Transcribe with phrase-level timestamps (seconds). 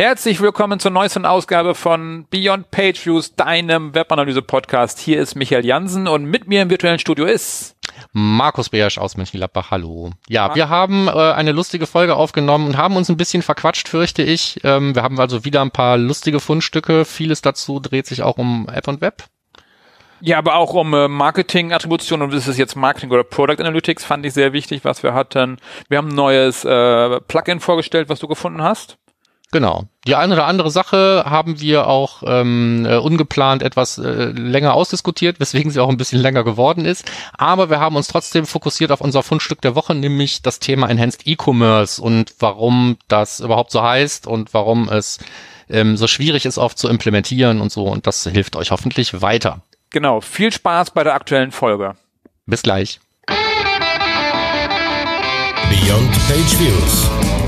[0.00, 5.00] Herzlich willkommen zur neuesten Ausgabe von Beyond Page Views, deinem Webanalyse-Podcast.
[5.00, 7.74] Hier ist Michael Jansen und mit mir im virtuellen Studio ist
[8.12, 10.12] Markus Beersch aus Mönchengladbach, hallo.
[10.28, 14.22] Ja, wir haben äh, eine lustige Folge aufgenommen und haben uns ein bisschen verquatscht, fürchte
[14.22, 14.60] ich.
[14.62, 17.04] Ähm, wir haben also wieder ein paar lustige Fundstücke.
[17.04, 19.24] Vieles dazu dreht sich auch um App und Web.
[20.20, 24.24] Ja, aber auch um äh, Marketing-Attribution und ist es jetzt Marketing oder Product Analytics, fand
[24.24, 25.56] ich sehr wichtig, was wir hatten.
[25.88, 28.96] Wir haben ein neues äh, Plugin vorgestellt, was du gefunden hast.
[29.50, 29.84] Genau.
[30.06, 35.40] Die eine oder andere Sache haben wir auch ähm, äh, ungeplant etwas äh, länger ausdiskutiert,
[35.40, 37.10] weswegen sie auch ein bisschen länger geworden ist.
[37.36, 41.26] Aber wir haben uns trotzdem fokussiert auf unser Fundstück der Woche, nämlich das Thema Enhanced
[41.26, 45.18] E-Commerce und warum das überhaupt so heißt und warum es
[45.70, 47.84] ähm, so schwierig ist, oft zu implementieren und so.
[47.84, 49.62] Und das hilft euch hoffentlich weiter.
[49.90, 50.20] Genau.
[50.20, 51.94] Viel Spaß bei der aktuellen Folge.
[52.44, 53.00] Bis gleich.
[55.70, 57.47] Beyond Page Views.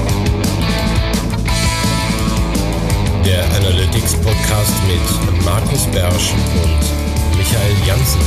[3.24, 6.32] Der Analytics Podcast mit Markus Bersch
[6.62, 8.20] und Michael Janssen.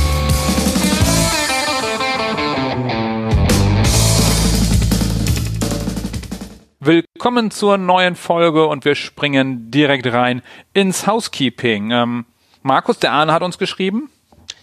[6.80, 10.42] Willkommen zur neuen Folge und wir springen direkt rein
[10.72, 11.90] ins Housekeeping.
[11.90, 12.24] Ähm,
[12.62, 14.10] Markus, der Arne hat uns geschrieben.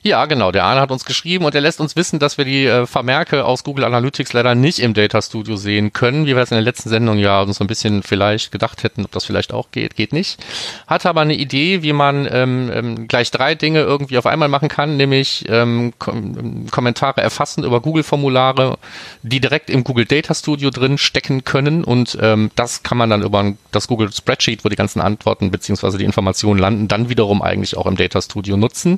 [0.03, 0.51] Ja, genau.
[0.51, 3.45] Der Arne hat uns geschrieben und er lässt uns wissen, dass wir die äh, Vermerke
[3.45, 6.63] aus Google Analytics leider nicht im Data Studio sehen können, wie wir es in der
[6.63, 9.95] letzten Sendung ja uns so ein bisschen vielleicht gedacht hätten, ob das vielleicht auch geht.
[9.95, 10.43] Geht nicht.
[10.87, 14.69] Hat aber eine Idee, wie man ähm, ähm, gleich drei Dinge irgendwie auf einmal machen
[14.69, 18.79] kann, nämlich ähm, Kom Kommentare erfassen über Google-Formulare,
[19.21, 23.21] die direkt im Google Data Studio drin stecken können und ähm, das kann man dann
[23.21, 27.77] über das Google Spreadsheet, wo die ganzen Antworten beziehungsweise die Informationen landen, dann wiederum eigentlich
[27.77, 28.97] auch im Data Studio nutzen.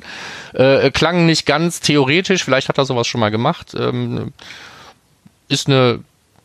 [0.54, 3.74] Äh, klang nicht ganz theoretisch, vielleicht hat er sowas schon mal gemacht.
[3.78, 4.32] Ähm,
[5.48, 6.00] ist eine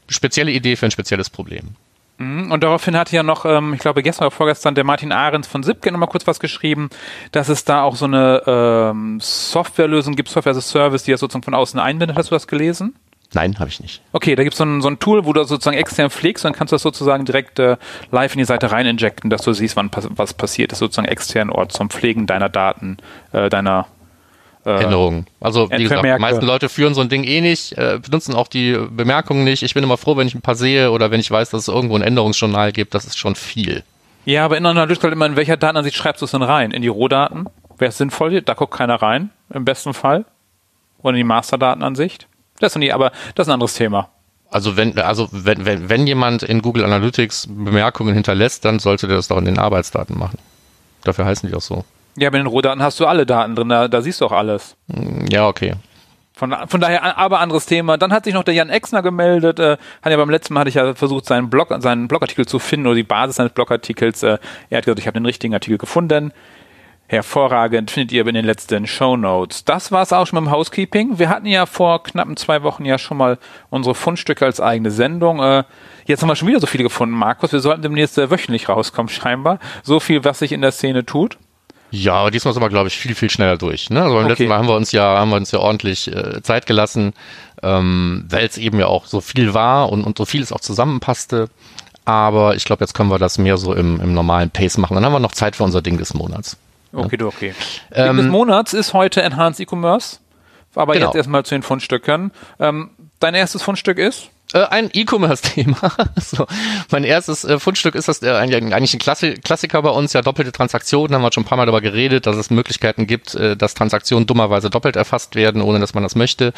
[0.10, 1.76] spezielle Idee für ein spezielles Problem.
[2.18, 5.48] Mhm, und daraufhin hat ja noch, ähm, ich glaube gestern oder vorgestern, der Martin Ahrens
[5.48, 6.90] von Sipke nochmal kurz was geschrieben,
[7.32, 11.18] dass es da auch so eine ähm, Softwarelösung gibt, Software as a Service, die er
[11.18, 12.18] sozusagen von außen einbindet.
[12.18, 12.96] Hast du das gelesen?
[13.34, 14.02] Nein, habe ich nicht.
[14.12, 16.58] Okay, da gibt so es so ein Tool, wo du sozusagen extern pflegst und dann
[16.58, 17.78] kannst du das sozusagen direkt äh,
[18.12, 21.52] live in die Seite rein injecten, dass du siehst, wann was passiert ist, sozusagen extern
[21.52, 22.98] Ort zum Pflegen deiner Daten,
[23.32, 23.86] äh, deiner
[24.66, 25.26] Änderungen.
[25.40, 28.48] Also wie gesagt, die meisten Leute führen so ein Ding eh nicht, äh, benutzen auch
[28.48, 29.64] die Bemerkungen nicht.
[29.64, 31.68] Ich bin immer froh, wenn ich ein paar sehe oder wenn ich weiß, dass es
[31.68, 32.94] irgendwo ein Änderungsjournal gibt.
[32.94, 33.84] Das ist schon viel.
[34.26, 36.72] Ja, aber in Analytics halt immer, in welcher Datenansicht schreibst du es denn rein?
[36.72, 37.48] In die Rohdaten?
[37.78, 38.42] Wäre es sinnvoll?
[38.42, 40.26] Da guckt keiner rein, im besten Fall.
[41.02, 42.28] Oder in die Masterdatenansicht?
[42.60, 44.10] Das ist nicht, aber das ist ein anderes Thema.
[44.52, 49.16] Also wenn, also wenn, wenn, wenn jemand in Google Analytics Bemerkungen hinterlässt, dann sollte der
[49.16, 50.40] das doch in den Arbeitsdaten machen.
[51.04, 51.86] Dafür heißen die auch so.
[52.20, 54.32] Ja, aber in den Rohdaten hast du alle Daten drin, da, da siehst du auch
[54.32, 54.76] alles.
[55.32, 55.76] Ja, okay.
[56.40, 57.98] Von, von daher aber anderes Thema.
[57.98, 59.60] Dann hat sich noch der Jan Exner gemeldet.
[59.60, 62.60] Äh, hat ja beim letzten Mal hatte ich ja versucht, seinen Blog, seinen Blogartikel zu
[62.60, 64.24] finden oder die Basis seines Blogartikels.
[64.24, 64.38] Äh,
[64.70, 66.32] er hat gesagt, ich habe den richtigen Artikel gefunden.
[67.08, 69.66] Hervorragend, findet ihr in den letzten Show Notes.
[69.66, 71.20] Das war's auch schon mit dem Housekeeping.
[71.20, 73.38] Wir hatten ja vor knappen zwei Wochen ja schon mal
[73.70, 75.42] unsere Fundstücke als eigene Sendung.
[75.42, 75.64] Äh,
[76.06, 77.52] jetzt haben wir schon wieder so viele gefunden, Markus.
[77.52, 79.60] Wir sollten demnächst äh, wöchentlich rauskommen, scheinbar.
[79.84, 81.38] So viel, was sich in der Szene tut.
[81.92, 83.90] Ja, aber diesmal sind wir, glaube ich, viel, viel schneller durch.
[83.90, 84.02] Ne?
[84.02, 84.32] Also beim okay.
[84.32, 87.14] letzten Mal haben wir uns ja, haben wir uns ja ordentlich äh, Zeit gelassen,
[87.64, 91.50] ähm, weil es eben ja auch so viel war und, und so vieles auch zusammenpasste.
[92.06, 94.96] Aber ich glaube, jetzt können wir das mehr so im, im normalen Pace machen.
[94.96, 96.58] Dann haben wir noch Zeit für unser Ding des Monats.
[96.92, 97.26] Okay, ja.
[97.28, 97.54] okay.
[97.92, 100.18] Ähm, Ding des Monats ist heute Enhanced E-Commerce.
[100.76, 101.08] Aber genau.
[101.08, 102.32] jetzt erstmal zu den Fundstücken.
[102.60, 104.30] Ähm, dein erstes Fundstück ist?
[104.52, 105.92] Äh, ein E-Commerce-Thema.
[106.16, 106.48] so,
[106.90, 110.52] mein erstes äh, Fundstück ist das äh, eigentlich ein Klassi Klassiker bei uns, ja doppelte
[110.52, 113.76] Transaktionen, haben wir schon ein paar Mal darüber geredet, dass es Möglichkeiten gibt, äh, dass
[113.76, 116.54] Transaktionen dummerweise doppelt erfasst werden, ohne dass man das möchte.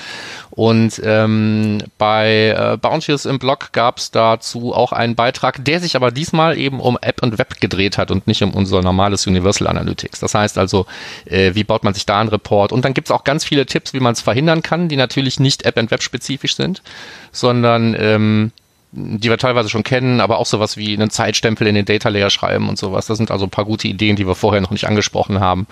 [0.51, 5.97] Und ähm, bei äh, Bounteous im Blog gab es dazu auch einen Beitrag, der sich
[5.97, 9.67] aber diesmal eben um App und Web gedreht hat und nicht um unser normales Universal
[9.67, 10.21] Analytics.
[10.21, 10.85] Das heißt also,
[11.25, 12.71] äh, wie baut man sich da einen Report?
[12.71, 15.41] Und dann gibt es auch ganz viele Tipps, wie man es verhindern kann, die natürlich
[15.41, 16.81] nicht App und Web spezifisch sind,
[17.31, 18.51] sondern ähm,
[18.93, 22.29] die wir teilweise schon kennen, aber auch sowas wie einen Zeitstempel in den Data Layer
[22.29, 23.05] schreiben und sowas.
[23.05, 25.67] Das sind also ein paar gute Ideen, die wir vorher noch nicht angesprochen haben.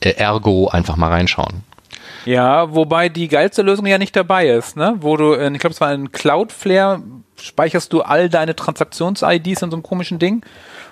[0.00, 1.64] Äh, ergo einfach mal reinschauen.
[2.26, 4.96] Ja, wobei die geilste Lösung ja nicht dabei ist, ne?
[5.00, 7.02] Wo du, ich glaube, es war in Cloudflare,
[7.40, 10.44] speicherst du all deine Transaktions-IDs in so einem komischen Ding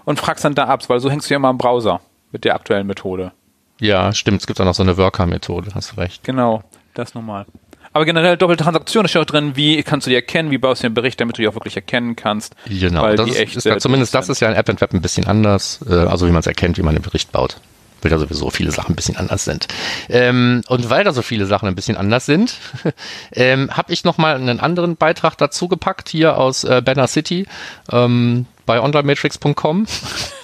[0.05, 2.01] und fragst dann da ab, weil so hängst du ja immer im Browser
[2.33, 3.33] mit der aktuellen Methode.
[3.81, 4.41] Ja, stimmt.
[4.41, 6.25] Es gibt auch noch so eine Worker-Methode, hast du recht.
[6.25, 6.63] Genau,
[6.95, 7.47] das nochmal.
[7.93, 9.53] Aber generell doppelte Transaktion ist ja auch drin.
[9.55, 10.51] Wie kannst du die erkennen?
[10.51, 12.55] Wie baust du den Bericht, damit du die auch wirklich erkennen kannst?
[12.69, 15.27] Genau, das ist, ist ja, zumindest das ist ja in App and Web ein bisschen
[15.27, 15.81] anders.
[15.89, 17.57] Äh, also wie man es erkennt, wie man den Bericht baut.
[18.01, 19.67] Weil da sowieso viele Sachen ein bisschen anders sind.
[20.09, 22.55] Ähm, und weil da so viele Sachen ein bisschen anders sind,
[23.33, 27.47] ähm, habe ich nochmal einen anderen Beitrag dazu gepackt, hier aus äh, Banner City
[27.91, 29.87] ähm, bei onlinematrix.com.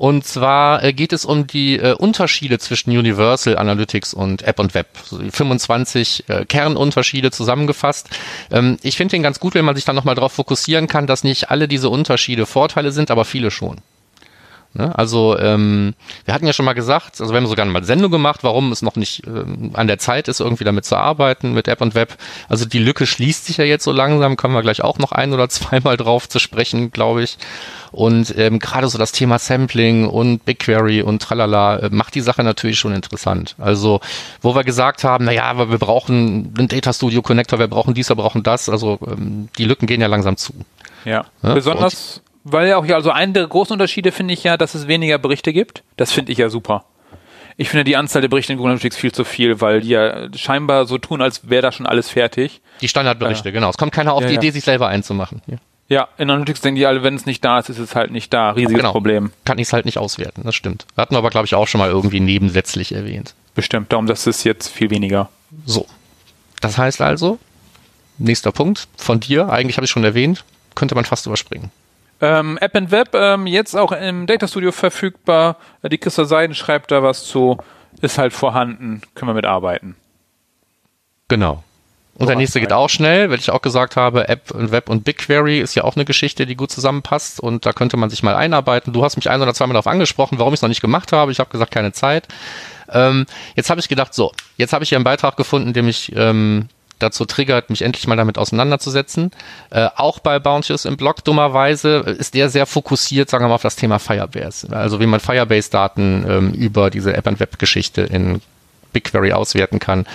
[0.00, 4.72] Und zwar äh, geht es um die äh, Unterschiede zwischen Universal Analytics und App und
[4.72, 4.86] Web.
[5.04, 8.08] So 25 äh, Kernunterschiede zusammengefasst.
[8.50, 11.22] Ähm, ich finde den ganz gut, wenn man sich dann nochmal darauf fokussieren kann, dass
[11.22, 13.76] nicht alle diese Unterschiede Vorteile sind, aber viele schon.
[14.72, 14.96] Ne?
[14.96, 15.94] Also ähm,
[16.24, 18.82] wir hatten ja schon mal gesagt, also wir haben sogar mal Sendung gemacht, warum es
[18.82, 22.16] noch nicht ähm, an der Zeit ist, irgendwie damit zu arbeiten mit App und Web.
[22.48, 25.32] Also die Lücke schließt sich ja jetzt so langsam, kommen wir gleich auch noch ein
[25.32, 27.36] oder zweimal drauf zu sprechen, glaube ich.
[27.90, 32.44] Und ähm, gerade so das Thema Sampling und BigQuery und tralala äh, macht die Sache
[32.44, 33.56] natürlich schon interessant.
[33.58, 34.00] Also
[34.40, 38.08] wo wir gesagt haben, naja, aber wir brauchen einen Data Studio Connector, wir brauchen dies,
[38.08, 38.68] wir brauchen das.
[38.68, 40.52] Also ähm, die Lücken gehen ja langsam zu.
[41.04, 41.54] Ja, ja?
[41.54, 44.88] besonders weil ja auch ja, also einen der großen Unterschiede finde ich ja, dass es
[44.88, 45.82] weniger Berichte gibt.
[45.96, 46.84] Das finde ich ja super.
[47.56, 50.28] Ich finde die Anzahl der Berichte in Google Analytics viel zu viel, weil die ja
[50.34, 52.62] scheinbar so tun, als wäre da schon alles fertig.
[52.80, 53.52] Die Standardberichte, ja.
[53.52, 53.68] genau.
[53.68, 55.42] Es kommt keiner auf ja, die Idee, sich selber einzumachen.
[55.46, 55.56] Ja.
[55.90, 58.32] Ja, in Analytics denken die alle, wenn es nicht da ist, ist es halt nicht
[58.32, 58.52] da.
[58.52, 58.92] Riesiges genau.
[58.92, 59.32] Problem.
[59.44, 60.86] Kann ich es halt nicht auswerten, das stimmt.
[60.96, 63.34] Hatten wir aber, glaube ich, auch schon mal irgendwie nebensätzlich erwähnt.
[63.56, 65.28] Bestimmt, darum das ist jetzt viel weniger.
[65.66, 65.86] So.
[66.60, 67.40] Das heißt also,
[68.18, 70.44] nächster Punkt von dir, eigentlich habe ich schon erwähnt,
[70.76, 71.72] könnte man fast überspringen.
[72.20, 75.56] Ähm, App and Web, ähm, jetzt auch im Data Studio verfügbar.
[75.82, 77.58] Die Christa Seiden schreibt da was zu.
[78.00, 79.96] Ist halt vorhanden, können wir mitarbeiten.
[81.28, 81.62] Genau.
[82.20, 85.04] Und der nächste geht auch schnell, weil ich auch gesagt habe, App und Web und
[85.04, 88.34] BigQuery ist ja auch eine Geschichte, die gut zusammenpasst und da könnte man sich mal
[88.34, 88.92] einarbeiten.
[88.92, 91.32] Du hast mich ein oder zweimal darauf angesprochen, warum ich es noch nicht gemacht habe.
[91.32, 92.28] Ich habe gesagt, keine Zeit.
[92.90, 93.24] Ähm,
[93.56, 96.68] jetzt habe ich gedacht, so, jetzt habe ich hier einen Beitrag gefunden, der mich ähm,
[97.02, 99.30] dazu triggert, mich endlich mal damit auseinanderzusetzen.
[99.70, 103.62] Äh, auch bei Bounteous im Blog dummerweise ist der sehr fokussiert, sagen wir mal, auf
[103.62, 104.68] das Thema Firebase.
[104.74, 108.40] Also wie man Firebase-Daten ähm, über diese App- und Web-Geschichte in
[108.92, 110.06] BigQuery auswerten kann.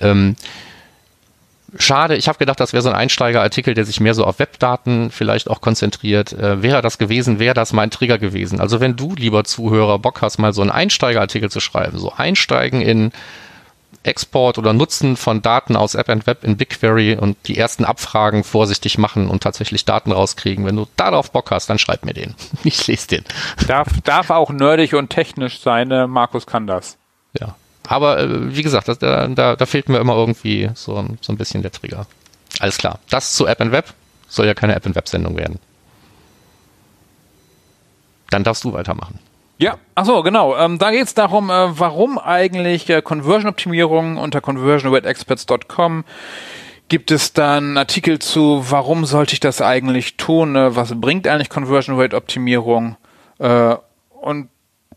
[0.00, 0.36] Ähm,
[1.78, 5.10] Schade, ich habe gedacht, das wäre so ein Einsteigerartikel, der sich mehr so auf Webdaten
[5.10, 6.32] vielleicht auch konzentriert.
[6.32, 8.60] Äh, wäre das gewesen, wäre das mein Trigger gewesen.
[8.60, 12.80] Also wenn du, lieber Zuhörer, Bock hast, mal so einen Einsteigerartikel zu schreiben, so einsteigen
[12.80, 13.12] in
[14.02, 18.44] Export oder Nutzen von Daten aus App and Web in BigQuery und die ersten Abfragen
[18.44, 20.64] vorsichtig machen und tatsächlich Daten rauskriegen.
[20.64, 22.34] Wenn du darauf Bock hast, dann schreib mir den.
[22.64, 23.24] Ich lese den.
[23.66, 26.96] Darf, darf auch nerdig und technisch sein, äh, Markus kann das.
[27.38, 27.56] Ja.
[27.86, 31.36] Aber äh, wie gesagt, das, da, da, da fehlt mir immer irgendwie so, so ein
[31.36, 32.06] bisschen der Trigger.
[32.58, 33.00] Alles klar.
[33.10, 33.92] Das zu App and Web
[34.28, 35.58] soll ja keine App and Web Sendung werden.
[38.30, 39.18] Dann darfst du weitermachen.
[39.60, 40.56] Ja, ach so, genau.
[40.56, 46.04] Ähm, da geht es darum, äh, warum eigentlich äh, Conversion-Optimierung unter conversionrateexperts.com
[46.88, 51.50] gibt es dann Artikel zu, warum sollte ich das eigentlich tun, äh, was bringt eigentlich
[51.50, 52.96] Conversion Rate Optimierung
[53.38, 53.76] äh,
[54.22, 54.48] und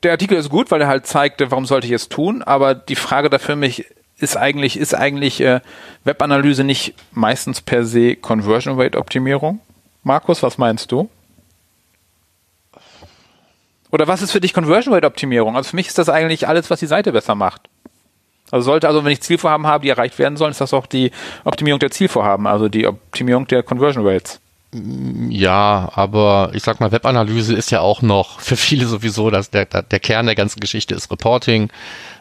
[0.02, 2.96] der Artikel ist gut, weil er halt zeigt, warum sollte ich es tun, aber die
[2.96, 3.86] Frage da für mich
[4.18, 5.60] ist eigentlich, ist eigentlich äh,
[6.06, 9.60] Webanalyse nicht meistens per se Conversion Rate Optimierung?
[10.04, 11.10] Markus, was meinst du?
[13.94, 15.56] Oder was ist für dich Conversion Rate Optimierung?
[15.56, 17.62] Also für mich ist das eigentlich alles, was die Seite besser macht.
[18.50, 21.12] Also sollte, also wenn ich Zielvorhaben habe, die erreicht werden sollen, ist das auch die
[21.44, 24.40] Optimierung der Zielvorhaben, also die Optimierung der Conversion Rates.
[25.30, 29.66] Ja, aber ich sag mal, Webanalyse ist ja auch noch für viele sowieso, dass der,
[29.66, 31.70] der Kern der ganzen Geschichte ist Reporting.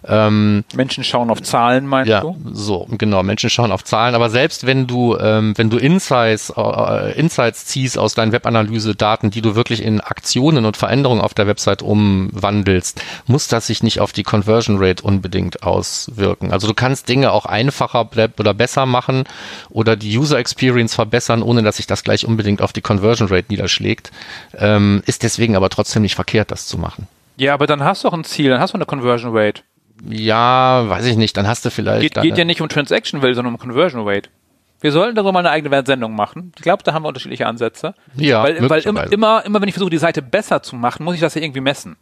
[0.06, 2.36] Ähm, Menschen schauen auf Zahlen, meinst ja, du?
[2.52, 4.14] So, genau, Menschen schauen auf Zahlen.
[4.14, 9.42] Aber selbst wenn du, ähm, wenn du Insights, äh, Insights ziehst aus deinen Webanalyse-Daten, die
[9.42, 14.12] du wirklich in Aktionen und Veränderungen auf der Website umwandelst, muss das sich nicht auf
[14.12, 16.52] die Conversion Rate unbedingt auswirken.
[16.52, 19.24] Also du kannst Dinge auch einfacher oder besser machen
[19.70, 23.46] oder die User Experience verbessern, ohne dass sich das gleich unbedingt auf die Conversion Rate
[23.50, 24.10] niederschlägt.
[24.58, 27.06] Ähm, ist deswegen aber trotzdem nicht verkehrt, das zu machen.
[27.36, 29.62] Ja, aber dann hast du auch ein Ziel, dann hast du eine Conversion Rate.
[30.08, 31.36] Ja, weiß ich nicht.
[31.36, 32.14] Dann hast du vielleicht.
[32.14, 34.28] Geht, geht ja nicht um Transaction Value, sondern um Conversion Rate.
[34.80, 36.52] Wir sollten darüber mal eine eigene Sendung machen.
[36.56, 37.94] Ich glaube, da haben wir unterschiedliche Ansätze.
[38.16, 41.20] Ja, weil, weil immer, immer, wenn ich versuche, die Seite besser zu machen, muss ich
[41.20, 41.96] das ja irgendwie messen.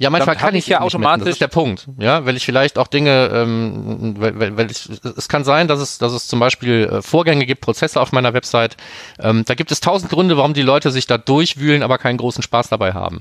[0.00, 1.26] Ja, manchmal kann ich ja automatisch.
[1.26, 1.86] Das ist der Punkt.
[1.98, 5.98] Ja, weil ich vielleicht auch Dinge, ähm, weil, weil ich, es kann sein, dass es,
[5.98, 8.78] dass es zum Beispiel äh, Vorgänge gibt, Prozesse auf meiner Website.
[9.18, 12.42] Ähm, da gibt es tausend Gründe, warum die Leute sich da durchwühlen, aber keinen großen
[12.42, 13.20] Spaß dabei haben.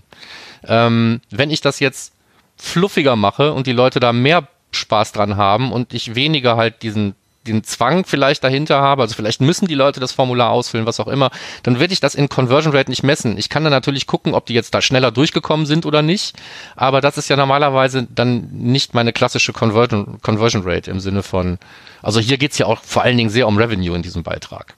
[0.65, 2.13] Ähm, wenn ich das jetzt
[2.59, 7.15] fluffiger mache und die Leute da mehr Spaß dran haben und ich weniger halt diesen
[7.47, 11.07] den Zwang vielleicht dahinter habe, also vielleicht müssen die Leute das Formular ausfüllen, was auch
[11.07, 11.31] immer,
[11.63, 13.37] dann werde ich das in Conversion Rate nicht messen.
[13.37, 16.35] Ich kann dann natürlich gucken, ob die jetzt da schneller durchgekommen sind oder nicht,
[16.75, 21.59] aber das ist ja normalerweise dann nicht meine klassische Conversion, Conversion Rate im Sinne von,
[22.01, 24.75] also hier geht's ja auch vor allen Dingen sehr um Revenue in diesem Beitrag.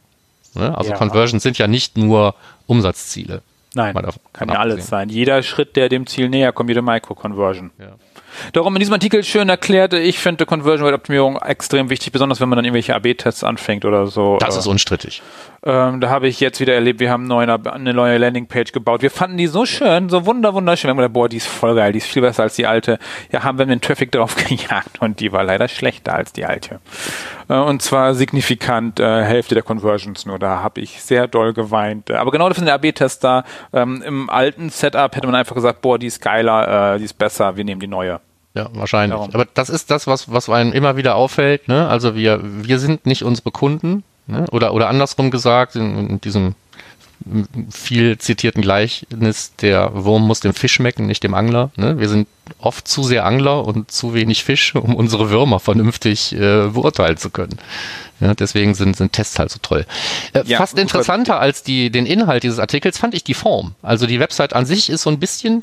[0.53, 0.77] Ne?
[0.77, 0.97] Also ja.
[0.97, 2.35] Conversions sind ja nicht nur
[2.67, 3.41] Umsatzziele.
[3.73, 3.95] Nein,
[4.33, 5.07] kann ja alles sein.
[5.09, 7.71] Jeder Schritt, der dem Ziel näher kommt, jede Micro-Conversion.
[7.79, 7.93] Ja.
[8.53, 12.47] Darum in diesem Artikel schön erklärt, ich finde Conversion Rate Optimierung extrem wichtig, besonders wenn
[12.49, 14.37] man dann irgendwelche AB-Tests anfängt oder so.
[14.39, 15.21] Das Äh, ist unstrittig.
[15.65, 19.01] ähm, da habe ich jetzt wieder erlebt, wir haben eine neue Landingpage gebaut.
[19.01, 20.87] Wir fanden die so schön, so wunder, wunderschön.
[20.87, 22.99] Wir haben gedacht, boah, die ist voll geil, die ist viel besser als die alte.
[23.31, 26.79] Ja, haben wir den Traffic drauf gejagt und die war leider schlechter als die alte.
[27.50, 30.39] Äh, und zwar signifikant äh, Hälfte der Conversions nur.
[30.39, 32.10] Da habe ich sehr doll geweint.
[32.10, 33.43] Äh, Aber genau das sind der AB-Test da.
[33.74, 37.17] Ähm, Im alten Setup hätte man einfach gesagt, boah, die ist geiler, äh, die ist
[37.17, 38.19] besser, wir nehmen die neue.
[38.53, 39.17] Ja, wahrscheinlich.
[39.17, 39.33] Darum.
[39.33, 41.67] Aber das ist das, was, was einem immer wieder auffällt.
[41.67, 41.88] Ne?
[41.88, 44.03] Also wir, wir sind nicht unsere Kunden.
[44.27, 44.45] Ne?
[44.51, 46.55] Oder, oder andersrum gesagt, in, in diesem
[47.69, 51.71] viel zitierten Gleichnis, der Wurm muss dem Fisch schmecken, nicht dem Angler.
[51.75, 51.99] Ne?
[51.99, 52.27] Wir sind
[52.59, 57.29] oft zu sehr Angler und zu wenig Fisch, um unsere Würmer vernünftig äh, beurteilen zu
[57.29, 57.57] können.
[58.19, 59.85] Ja, deswegen sind, sind Tests halt so toll.
[60.33, 63.75] Äh, Ja, fast interessanter als die, den Inhalt dieses Artikels fand ich die Form.
[63.81, 65.61] Also die Website an sich ist so ein bisschen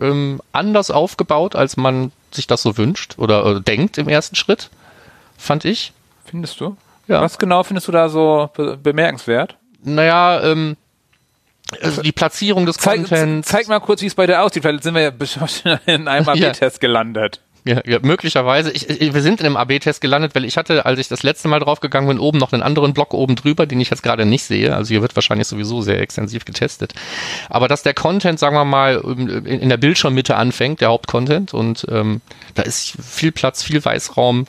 [0.00, 4.70] ähm, anders aufgebaut, als man sich das so wünscht oder äh, denkt im ersten Schritt,
[5.38, 5.92] fand ich.
[6.24, 6.76] Findest du?
[7.08, 7.20] Ja.
[7.20, 9.56] Was genau findest du da so be bemerkenswert?
[9.86, 10.76] Naja, ähm,
[11.82, 13.48] also die Platzierung des Zeig, Contents.
[13.48, 14.62] zeig mal kurz, wie es bei dir aussieht.
[14.62, 16.28] Vielleicht sind wir ja in einem.
[16.28, 17.40] AB-Test gelandet.
[17.64, 18.70] Ja, ja, möglicherweise.
[18.70, 21.48] Ich, ich, wir sind in einem AB-Test gelandet, weil ich hatte, als ich das letzte
[21.48, 24.44] Mal draufgegangen bin, oben noch einen anderen Block oben drüber, den ich jetzt gerade nicht
[24.44, 24.74] sehe.
[24.76, 26.94] Also hier wird wahrscheinlich sowieso sehr extensiv getestet.
[27.50, 31.86] Aber dass der Content, sagen wir mal, in, in der Bildschirmmitte anfängt, der Hauptcontent, und
[31.90, 32.20] ähm,
[32.54, 34.46] da ist viel Platz, viel Weißraum.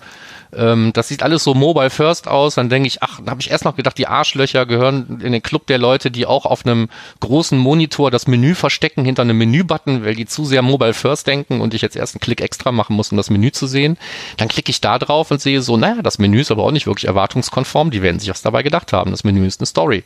[0.56, 2.56] Ähm, das sieht alles so mobile first aus.
[2.56, 5.44] Dann denke ich, ach, da habe ich erst noch gedacht, die Arschlöcher gehören in den
[5.44, 6.90] Club der Leute, die auch auf einem
[7.20, 11.62] großen Monitor das Menü verstecken hinter einem Menübutton, weil die zu sehr mobile first denken
[11.62, 13.98] und ich jetzt erst einen Klick extra machen muss, um das Menü zu sehen.
[14.38, 16.88] Dann klicke ich da drauf und sehe so, naja, das Menü ist aber auch nicht
[16.88, 17.92] wirklich erwartungskonform.
[17.92, 19.12] Die werden sich was dabei gedacht haben.
[19.12, 20.04] Das Menü ist eine Story.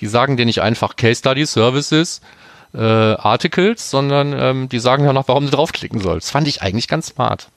[0.00, 2.20] Die sagen dir nicht einfach Case Study Services,
[2.74, 6.30] äh, Articles, sondern ähm, die sagen ja noch, warum du draufklicken sollst.
[6.30, 7.48] Fand ich eigentlich ganz smart.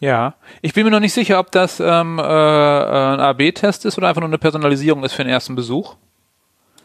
[0.00, 4.08] Ja, ich bin mir noch nicht sicher, ob das ähm, äh, ein AB-Test ist oder
[4.08, 5.96] einfach nur eine Personalisierung ist für den ersten Besuch.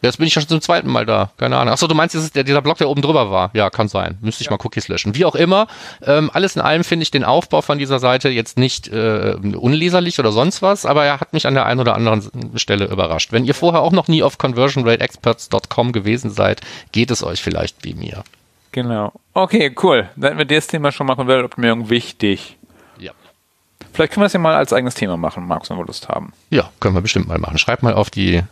[0.04, 1.30] Jetzt bin ich schon zum zweiten Mal da.
[1.38, 1.72] Keine Ahnung.
[1.72, 3.50] Achso, du meinst, das ist der, dieser Block, der oben drüber war.
[3.54, 4.18] Ja, kann sein.
[4.20, 5.14] Müsste ich mal Cookies löschen.
[5.14, 5.66] Wie auch immer.
[6.02, 10.18] Ähm, alles in allem finde ich den Aufbau von dieser Seite jetzt nicht äh, unleserlich
[10.18, 12.22] oder sonst was, aber er hat mich an der einen oder anderen
[12.56, 13.32] Stelle überrascht.
[13.32, 16.60] Wenn ihr vorher auch noch nie auf conversionrateexperts.com gewesen seid,
[16.92, 18.24] geht es euch vielleicht wie mir.
[18.72, 19.10] Genau.
[19.32, 20.10] Okay, cool.
[20.16, 22.58] Dann hätten wir das Thema schon mal Conversion-Optimierung wichtig.
[23.94, 23.96] Ja.
[23.96, 26.32] Vielleicht können wir das ja mal als eigenes Thema machen, Markus, wenn wir Lust haben.
[26.50, 27.58] Ja, können wir bestimmt mal machen.
[27.58, 28.42] Schreibt mal auf die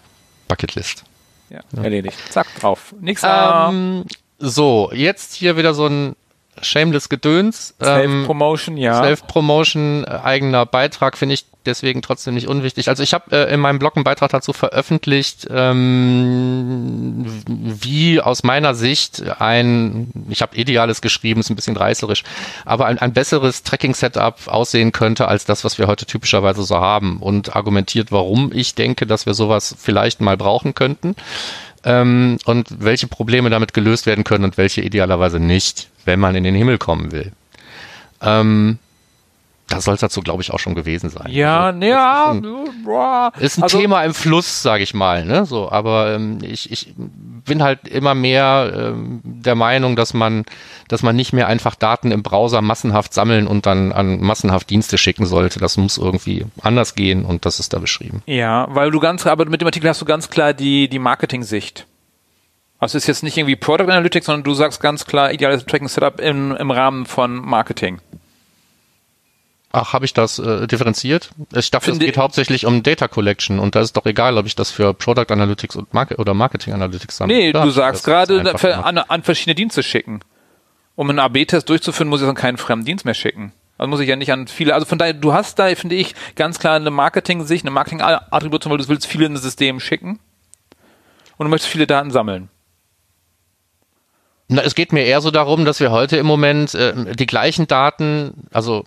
[0.46, 1.04] Bucketlist.
[1.50, 2.16] Ja, erledigt.
[2.30, 2.94] Zack, drauf.
[3.00, 4.04] Nächster Ähm,
[4.38, 6.16] so, jetzt hier wieder so ein
[6.60, 7.74] shameless Gedöns.
[7.80, 9.02] Ähm, Self-Promotion, ja.
[9.02, 12.88] Self-Promotion, äh, eigener Beitrag finde ich deswegen trotzdem nicht unwichtig.
[12.88, 18.74] Also ich habe äh, in meinem Blog einen Beitrag dazu veröffentlicht, ähm, wie aus meiner
[18.74, 22.24] Sicht ein, ich habe Ideales geschrieben, ist ein bisschen reißerisch,
[22.64, 27.18] aber ein, ein besseres Tracking-Setup aussehen könnte als das, was wir heute typischerweise so haben
[27.18, 31.14] und argumentiert, warum ich denke, dass wir sowas vielleicht mal brauchen könnten
[31.84, 36.44] ähm, und welche Probleme damit gelöst werden können und welche idealerweise nicht, wenn man in
[36.44, 37.32] den Himmel kommen will.
[38.20, 38.78] Ähm,
[39.74, 41.26] das soll es dazu, glaube ich, auch schon gewesen sein.
[41.30, 45.24] Ja, Also, ja, ist ein, ist ein Also- Thema im Fluss, sage ich mal.
[45.24, 45.46] Ne?
[45.46, 50.44] So, aber ähm, ich, ich bin halt immer mehr ähm, der Meinung, dass man,
[50.88, 54.98] dass man nicht mehr einfach Daten im Browser massenhaft sammeln und dann an massenhaft Dienste
[54.98, 55.58] schicken sollte.
[55.58, 58.22] Das muss irgendwie anders gehen und das ist da beschrieben.
[58.26, 61.86] Ja, weil du ganz, aber mit dem Artikel hast du ganz klar die, die Marketing-Sicht.
[62.78, 65.86] Also es ist jetzt nicht irgendwie Product Analytics, sondern du sagst ganz klar ideales Tracking
[65.88, 68.00] Setup im, im Rahmen von Marketing.
[69.74, 71.30] Ach, habe ich das äh, differenziert?
[71.54, 74.54] Ich dachte, es geht hauptsächlich um Data Collection und da ist doch egal, ob ich
[74.54, 77.34] das für Product Analytics und Market oder Marketing Analytics sammle.
[77.34, 78.40] Nee, Ja, du sagst gerade
[78.84, 80.20] an, an verschiedene Dienste schicken.
[80.94, 83.52] Um einen AB-Test durchzuführen, muss ich dann keinen fremden Dienst mehr schicken.
[83.78, 86.14] Also muss ich ja nicht an viele, also von daher, du hast da, finde ich,
[86.36, 90.20] ganz klar eine Marketing-Sicht, eine Marketing-Attribution, weil du willst viele in das System schicken
[91.38, 92.50] und du möchtest viele Daten sammeln.
[94.48, 97.66] Na, es geht mir eher so darum, dass wir heute im Moment äh, die gleichen
[97.66, 98.84] Daten, also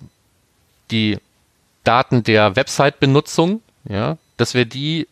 [0.91, 1.17] die
[1.83, 5.07] Daten der Website-Benutzung, ja, dass wir die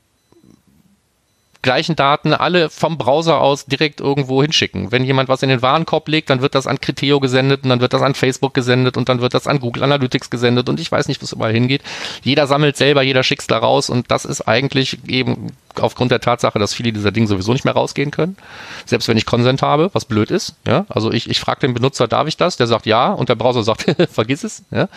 [1.63, 4.91] gleichen Daten alle vom Browser aus direkt irgendwo hinschicken.
[4.91, 7.79] Wenn jemand was in den Warenkorb legt, dann wird das an Criteo gesendet und dann
[7.79, 10.91] wird das an Facebook gesendet und dann wird das an Google Analytics gesendet und ich
[10.91, 11.81] weiß nicht, wo es überall hingeht.
[12.21, 16.59] Jeder sammelt selber, jeder schickt da raus und das ist eigentlich eben aufgrund der Tatsache,
[16.59, 18.37] dass viele dieser Dinge sowieso nicht mehr rausgehen können.
[18.85, 20.55] Selbst wenn ich Consent habe, was blöd ist.
[20.67, 22.57] Ja, also ich, ich frage den Benutzer, darf ich das?
[22.57, 24.63] Der sagt ja und der Browser sagt, vergiss es.
[24.71, 24.89] Ja,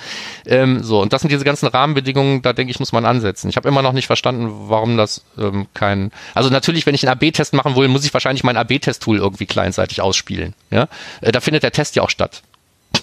[0.46, 2.42] ähm, so und das sind diese ganzen Rahmenbedingungen.
[2.42, 3.48] Da denke ich, muss man ansetzen.
[3.48, 6.10] Ich habe immer noch nicht verstanden, warum das ähm, kein.
[6.34, 10.00] Also natürlich, wenn ich einen AB-Test machen will, muss ich wahrscheinlich mein AB-Test-Tool irgendwie kleinseitig
[10.00, 10.54] ausspielen.
[10.70, 10.88] Ja,
[11.20, 12.42] äh, da findet der Test ja auch statt.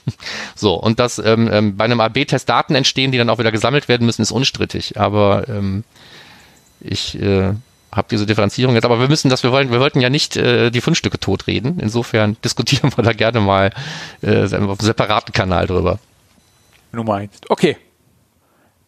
[0.56, 3.88] So, und dass ähm, ähm, bei einem AB-Test Daten entstehen, die dann auch wieder gesammelt
[3.88, 5.00] werden müssen, ist unstrittig.
[5.00, 5.84] Aber ähm,
[6.84, 7.54] ich äh,
[7.92, 10.70] habe diese Differenzierung jetzt, aber wir müssen das, wir wollen, wir wollten ja nicht äh,
[10.72, 11.80] die Fundstücke totreden.
[11.80, 13.72] Insofern diskutieren wir da gerne mal
[14.22, 16.00] äh, auf einem separaten Kanal drüber.
[16.92, 17.50] Du meinst.
[17.50, 17.78] Okay.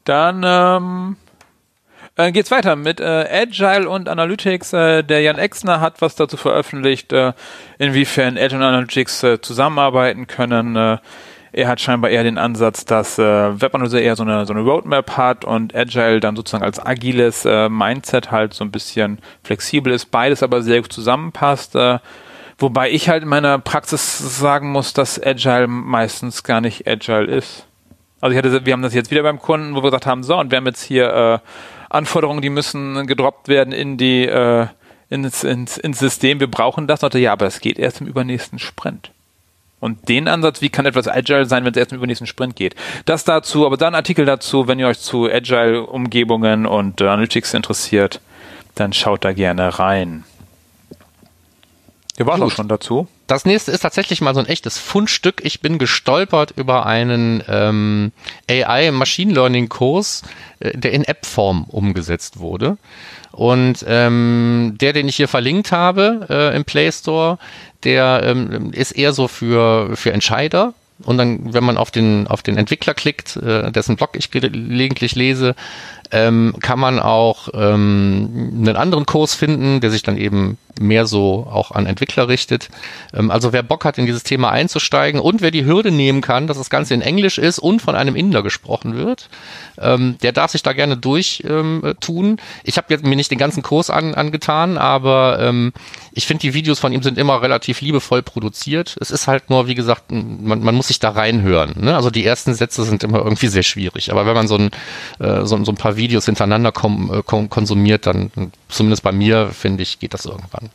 [0.03, 1.15] Dann ähm,
[2.15, 4.73] äh, geht's weiter mit äh, Agile und Analytics.
[4.73, 7.33] Äh, der Jan Exner hat was dazu veröffentlicht, äh,
[7.79, 10.99] inwiefern Agile und Analytics äh, zusammenarbeiten können.
[11.57, 15.15] Er hat scheinbar eher den Ansatz, dass äh, Webanalyse eher so eine, so eine Roadmap
[15.15, 20.11] hat und Agile dann sozusagen als agiles äh, Mindset halt so ein bisschen flexibel ist,
[20.11, 21.77] beides aber sehr gut zusammenpasst.
[21.77, 21.99] Äh,
[22.57, 27.65] wobei ich halt in meiner Praxis sagen muss, dass Agile meistens gar nicht Agile ist.
[28.19, 30.37] Also ich hatte, wir haben das jetzt wieder beim Kunden, wo wir gesagt haben, so,
[30.37, 31.39] und wir haben jetzt hier äh,
[31.89, 34.67] Anforderungen, die müssen gedroppt werden in die äh,
[35.07, 37.01] ins, ins, ins System, wir brauchen das.
[37.01, 39.11] Und ja, aber es geht erst im übernächsten Sprint.
[39.79, 42.75] Und den Ansatz, wie kann etwas Agile sein, wenn es erst im übernächsten Sprint geht?
[43.05, 48.21] Das dazu, aber dann Artikel dazu, wenn ihr euch zu Agile-Umgebungen und äh, Analytics interessiert,
[48.75, 50.23] dann schaut da gerne rein.
[52.17, 53.07] Ihr wart auch schon dazu.
[53.27, 55.41] Das nächste ist tatsächlich mal so ein echtes Fundstück.
[55.43, 58.11] Ich bin gestolpert über einen ähm,
[58.49, 60.21] AI Machine Learning Kurs,
[60.59, 62.77] äh, der in App-Form umgesetzt wurde.
[63.35, 67.37] Und ähm, der, den ich hier verlinkt habe äh, im Play Store,
[67.83, 70.73] der ähm, ist eher so für, für Entscheider.
[71.03, 75.15] Und dann, wenn man auf den, auf den Entwickler klickt, äh, dessen Blog ich gelegentlich
[75.15, 75.53] lese,
[76.11, 81.47] ähm, kann man auch ähm, einen anderen Kurs finden, der sich dann eben mehr so
[81.49, 82.69] auch an Entwickler richtet.
[83.13, 86.47] Ähm, also wer Bock hat, in dieses Thema einzusteigen und wer die Hürde nehmen kann,
[86.47, 89.29] dass das Ganze in Englisch ist und von einem Inder gesprochen wird,
[89.79, 92.37] ähm, der darf sich da gerne durch ähm, tun.
[92.63, 95.73] Ich habe mir nicht den ganzen Kurs an, angetan, aber ähm,
[96.11, 98.95] ich finde, die Videos von ihm sind immer relativ liebevoll produziert.
[98.99, 101.75] Es ist halt nur, wie gesagt, man, man muss sich da reinhören.
[101.77, 101.95] Ne?
[101.95, 104.11] Also die ersten Sätze sind immer irgendwie sehr schwierig.
[104.11, 104.71] Aber wenn man so ein,
[105.19, 108.31] äh, so, so ein paar Videos hintereinander kom, äh, konsumiert, dann
[108.69, 110.69] zumindest bei mir, finde ich, geht das irgendwann.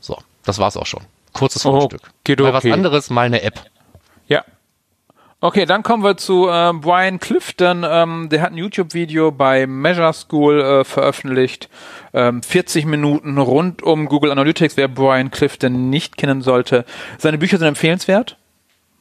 [0.00, 1.02] So, das war's auch schon.
[1.32, 2.10] Kurzes Fundstück.
[2.24, 3.62] Okay, mal was anderes, mal eine App.
[4.26, 4.44] Ja.
[5.40, 7.84] Okay, dann kommen wir zu äh, Brian Clifton.
[7.88, 11.68] Ähm, der hat ein YouTube-Video bei Measure School äh, veröffentlicht.
[12.12, 14.76] Ähm, 40 Minuten rund um Google Analytics.
[14.76, 16.84] Wer Brian Clifton nicht kennen sollte,
[17.18, 18.36] seine Bücher sind empfehlenswert.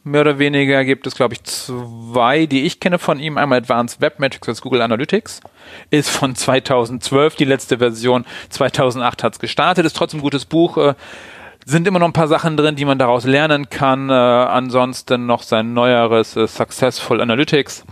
[0.08, 3.38] Mehr oder weniger gibt es, glaube ich, zwei, die ich kenne von ihm.
[3.38, 5.42] Einmal Advanced Web Metrics als Google Analytics.
[5.90, 8.26] Ist von 2012 die letzte Version.
[8.50, 9.86] 2008 hat es gestartet.
[9.86, 10.78] Ist trotzdem ein gutes Buch.
[10.78, 10.94] Äh,
[11.66, 14.10] sind immer noch ein paar Sachen drin, die man daraus lernen kann.
[14.10, 17.84] Äh, ansonsten noch sein neueres äh, Successful Analytics.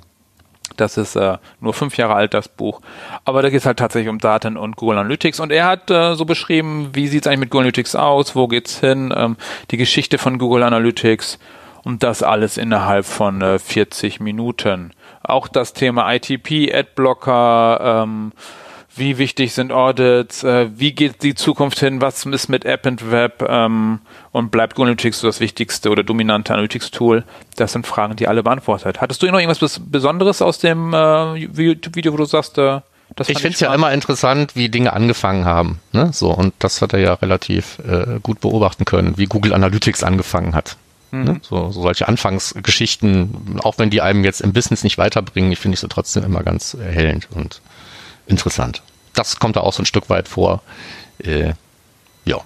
[0.78, 2.80] Das ist äh, nur fünf Jahre alt, das Buch.
[3.26, 5.42] Aber da geht es halt tatsächlich um Daten und Google Analytics.
[5.42, 8.48] Und er hat äh, so beschrieben, wie sieht es eigentlich mit Google Analytics aus, wo
[8.48, 9.36] geht's hin, ähm,
[9.72, 11.40] die Geschichte von Google Analytics
[11.86, 14.92] und das alles innerhalb von äh, 40 Minuten.
[15.24, 18.34] Auch das Thema ITP, Adblocker, ähm,
[18.96, 23.12] wie wichtig sind Audits, äh, wie geht die Zukunft hin, was ist mit App und
[23.12, 24.00] Web ähm,
[24.32, 27.24] und bleibt Google Analytics so das wichtigste oder dominante Analytics-Tool?
[27.56, 29.00] Das sind Fragen, die alle beantwortet.
[29.00, 32.82] Hattest du noch irgendwas Besonderes aus dem äh, YouTube-Video, wo du sagst, äh,
[33.16, 35.80] das ich finde es ja immer interessant, wie Dinge angefangen haben.
[35.92, 36.12] Ne?
[36.12, 40.56] So, und das hat er ja relativ äh, gut beobachten können, wie Google Analytics angefangen
[40.56, 40.78] hat.
[41.12, 41.34] Ne?
[41.34, 41.40] Mhm.
[41.42, 45.76] So, so solche Anfangsgeschichten, auch wenn die einem jetzt im Business nicht weiterbringen, ich finde
[45.76, 47.62] ich sie trotzdem immer ganz erhellend und
[48.28, 48.82] interessant.
[49.14, 50.62] Das kommt da auch so ein Stück weit vor.
[51.20, 51.54] Äh,
[52.26, 52.38] ja.
[52.38, 52.46] Auf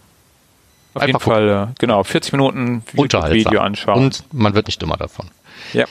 [0.96, 1.72] Einfach jeden Fall, gucken.
[1.72, 3.98] Äh, genau, 40 Minuten Video anschauen.
[3.98, 5.30] Und man wird nicht dümmer davon.
[5.74, 5.86] Ja.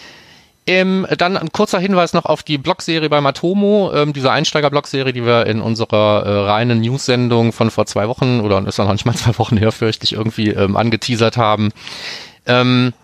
[0.69, 5.25] Ähm, dann ein kurzer Hinweis noch auf die Blogserie bei Matomo, ähm, diese Einsteiger-Blogserie, die
[5.25, 9.15] wir in unserer äh, reinen News-Sendung von vor zwei Wochen oder ist noch nicht mal
[9.17, 11.71] zwei Wochen her, fürchte ich, irgendwie ähm, angeteasert haben.
[12.49, 12.95] Ähm,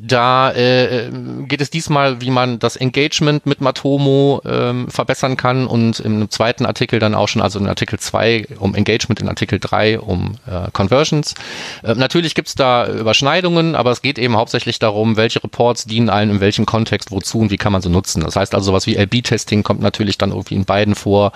[0.00, 1.10] da äh,
[1.46, 6.66] geht es diesmal, wie man das Engagement mit Matomo ähm, verbessern kann und im zweiten
[6.66, 10.70] Artikel dann auch schon, also in Artikel 2 um Engagement, in Artikel 3 um äh,
[10.72, 11.34] Conversions.
[11.82, 16.30] Äh, natürlich gibt's da Überschneidungen, aber es geht eben hauptsächlich darum, welche Reports dienen allen
[16.30, 18.22] in welchem Kontext wozu und wie kann man sie nutzen.
[18.22, 21.32] Das heißt also sowas wie LB-Testing kommt natürlich dann irgendwie in beiden vor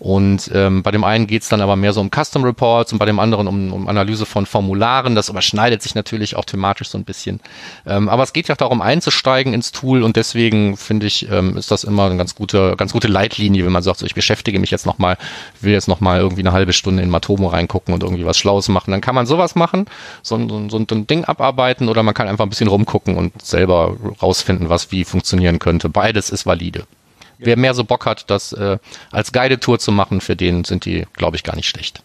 [0.00, 3.06] und ähm, bei dem einen geht's dann aber mehr so um Custom Reports und bei
[3.06, 5.14] dem anderen um, um Analyse von Formularen.
[5.14, 7.40] Das überschneidet sich natürlich auch thematisch so ein bisschen.
[7.94, 11.70] Ähm, aber es geht ja darum, einzusteigen ins Tool und deswegen finde ich, ähm, ist
[11.70, 14.70] das immer eine ganz gute, ganz gute Leitlinie, wenn man sagt, so, ich beschäftige mich
[14.70, 15.16] jetzt nochmal,
[15.60, 18.90] will jetzt nochmal irgendwie eine halbe Stunde in Matomo reingucken und irgendwie was Schlaues machen.
[18.90, 19.86] Dann kann man sowas machen,
[20.22, 23.96] so, so, so ein Ding abarbeiten oder man kann einfach ein bisschen rumgucken und selber
[24.20, 25.88] rausfinden, was wie funktionieren könnte.
[25.88, 26.86] Beides ist valide.
[27.38, 28.78] Wer mehr so Bock hat, das äh,
[29.10, 32.02] als Guided-Tour zu machen, für den sind die, glaube ich, gar nicht schlecht.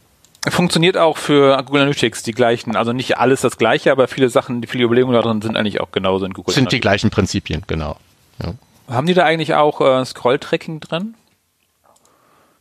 [0.48, 4.66] Funktioniert auch für Google Analytics die gleichen, also nicht alles das gleiche, aber viele Sachen,
[4.66, 6.54] viele Überlegungen da drin sind eigentlich auch genauso in Google.
[6.54, 6.78] Sind Analytics.
[6.78, 7.98] die gleichen Prinzipien, genau.
[8.42, 8.54] Ja.
[8.88, 11.16] Haben die da eigentlich auch äh, Scroll-Tracking drin?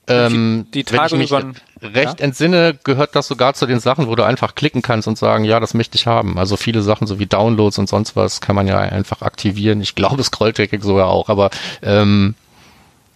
[0.09, 2.25] Ähm, die, die Tage wenn ich mich über, recht ja?
[2.25, 5.61] entsinne, gehört das sogar zu den Sachen, wo du einfach klicken kannst und sagen, ja,
[5.61, 6.38] das möchte ich haben.
[6.38, 9.81] Also viele Sachen, so wie Downloads und sonst was, kann man ja einfach aktivieren.
[9.81, 11.51] Ich glaube, Scrolltracking sogar auch, aber
[11.83, 12.35] ähm,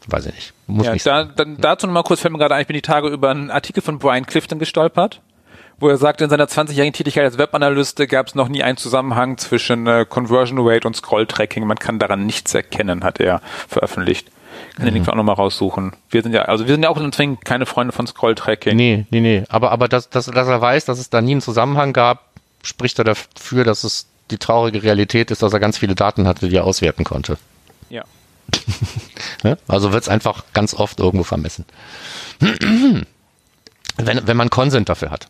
[0.06, 0.52] weiß ich nicht.
[0.72, 2.82] Muss ja, nicht da, dann dazu nochmal kurz fällt mir gerade ein, ich bin die
[2.82, 5.20] Tage über einen Artikel von Brian Clifton gestolpert,
[5.78, 9.38] wo er sagt, in seiner 20-jährigen Tätigkeit als Webanalyste gab es noch nie einen Zusammenhang
[9.38, 11.66] zwischen äh, Conversion Rate und Scroll-Tracking.
[11.66, 14.30] Man kann daran nichts erkennen, hat er veröffentlicht.
[14.76, 15.92] Kann den Link auch nochmal raussuchen.
[16.10, 18.76] Wir sind ja, also wir sind ja auch zwingend keine Freunde von Scroll-Tracking.
[18.76, 19.44] Nee, nee, nee.
[19.48, 22.30] Aber, aber dass, dass, dass er weiß, dass es da nie einen Zusammenhang gab,
[22.62, 26.48] spricht er dafür, dass es die traurige Realität ist, dass er ganz viele Daten hatte,
[26.48, 27.36] die er auswerten konnte.
[27.90, 28.04] Ja.
[29.68, 31.64] Also wird es einfach ganz oft irgendwo vermessen.
[33.96, 35.28] wenn, wenn man Consent dafür hat.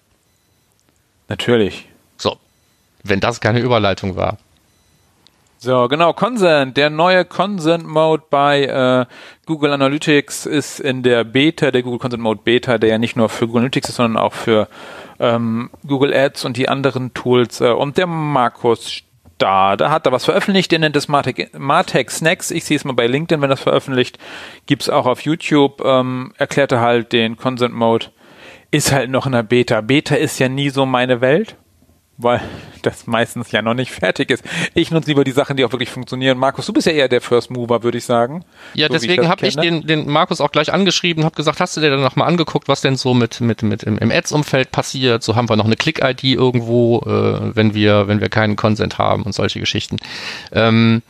[1.28, 1.88] Natürlich.
[2.16, 2.36] So.
[3.02, 4.38] Wenn das keine Überleitung war.
[5.58, 6.76] So, genau, Consent.
[6.76, 9.06] Der neue Consent Mode bei äh,
[9.46, 13.28] Google Analytics ist in der Beta, der Google Consent Mode Beta, der ja nicht nur
[13.28, 14.68] für Google Analytics ist, sondern auch für
[15.20, 17.60] ähm, Google Ads und die anderen Tools.
[17.60, 19.02] Äh, und der Markus
[19.42, 19.76] da.
[19.76, 22.50] Da hat er was veröffentlicht, der nennt es Martech, Martech Snacks.
[22.50, 24.18] Ich sehe es mal bei LinkedIn, wenn das veröffentlicht.
[24.66, 25.82] Gibt's auch auf YouTube.
[25.84, 28.06] Ähm, erklärte halt den Consent Mode.
[28.70, 29.80] Ist halt noch in der Beta.
[29.80, 31.56] Beta ist ja nie so meine Welt
[32.18, 32.40] weil
[32.82, 34.44] das meistens ja noch nicht fertig ist.
[34.74, 36.38] Ich nutze lieber die Sachen, die auch wirklich funktionieren.
[36.38, 38.44] Markus, du bist ja eher der First Mover, würde ich sagen.
[38.74, 41.80] Ja, so deswegen habe ich den, den Markus auch gleich angeschrieben, habe gesagt, hast du
[41.80, 45.22] dir dann noch mal angeguckt, was denn so mit mit mit im, im Ads-Umfeld passiert?
[45.22, 49.22] So haben wir noch eine Click-ID irgendwo, äh, wenn wir wenn wir keinen Consent haben
[49.22, 49.96] und solche Geschichten.
[50.52, 51.02] Ähm,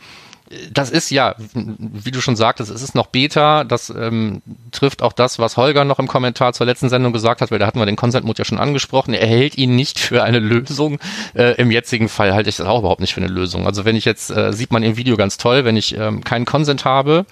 [0.71, 3.63] das ist ja, wie du schon sagtest, es ist noch Beta.
[3.63, 7.51] Das ähm, trifft auch das, was Holger noch im Kommentar zur letzten Sendung gesagt hat,
[7.51, 9.13] weil da hatten wir den Consent Mode ja schon angesprochen.
[9.13, 10.99] Er hält ihn nicht für eine Lösung.
[11.35, 13.65] Äh, Im jetzigen Fall halte ich das auch überhaupt nicht für eine Lösung.
[13.65, 16.45] Also wenn ich jetzt, äh, sieht man im Video ganz toll, wenn ich ähm, keinen
[16.45, 17.25] Consent habe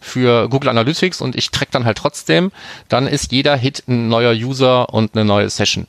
[0.00, 2.52] für Google Analytics und ich track dann halt trotzdem,
[2.88, 5.86] dann ist jeder Hit ein neuer User und eine neue Session.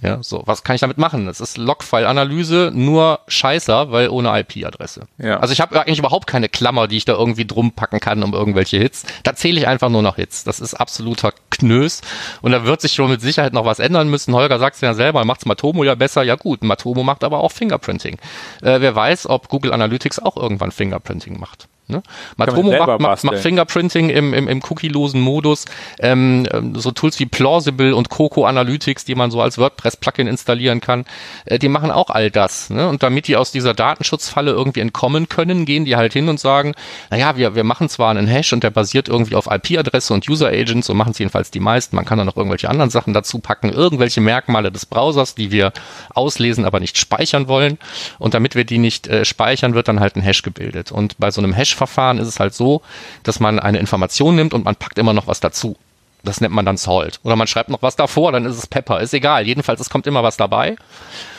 [0.00, 1.24] Ja, so, was kann ich damit machen?
[1.24, 5.06] Das ist Logfile-Analyse, nur scheißer, weil ohne IP-Adresse.
[5.16, 5.40] Ja.
[5.40, 8.34] Also ich habe eigentlich überhaupt keine Klammer, die ich da irgendwie drum packen kann um
[8.34, 9.04] irgendwelche Hits.
[9.22, 10.44] Da zähle ich einfach nur noch Hits.
[10.44, 12.02] Das ist absoluter Knös.
[12.42, 14.34] Und da wird sich schon mit Sicherheit noch was ändern müssen.
[14.34, 16.22] Holger sagt es ja selber, macht's Matomo ja besser.
[16.22, 18.18] Ja gut, Matomo macht aber auch Fingerprinting.
[18.60, 21.68] Äh, wer weiß, ob Google Analytics auch irgendwann Fingerprinting macht.
[21.88, 22.02] Ne?
[22.36, 25.66] Matomo macht, macht, macht, Fingerprinting im, im, im cookie-losen Modus.
[26.00, 30.80] Ähm, ähm, so Tools wie Plausible und Coco Analytics, die man so als WordPress-Plugin installieren
[30.80, 31.04] kann,
[31.44, 32.70] äh, die machen auch all das.
[32.70, 32.88] Ne?
[32.88, 36.74] Und damit die aus dieser Datenschutzfalle irgendwie entkommen können, gehen die halt hin und sagen,
[37.10, 40.88] naja, wir, wir machen zwar einen Hash und der basiert irgendwie auf IP-Adresse und User-Agents,
[40.88, 41.94] so machen es jedenfalls die meisten.
[41.94, 45.72] Man kann da noch irgendwelche anderen Sachen dazu packen, irgendwelche Merkmale des Browsers, die wir
[46.14, 47.78] auslesen, aber nicht speichern wollen.
[48.18, 50.90] Und damit wir die nicht äh, speichern, wird dann halt ein Hash gebildet.
[50.90, 52.82] Und bei so einem Hash Hash-Verfahren ist es halt so,
[53.22, 55.76] dass man eine Information nimmt und man packt immer noch was dazu.
[56.24, 57.20] Das nennt man dann Salt.
[57.22, 59.00] Oder man schreibt noch was davor, dann ist es Pepper.
[59.00, 59.46] Ist egal.
[59.46, 60.76] Jedenfalls, es kommt immer was dabei.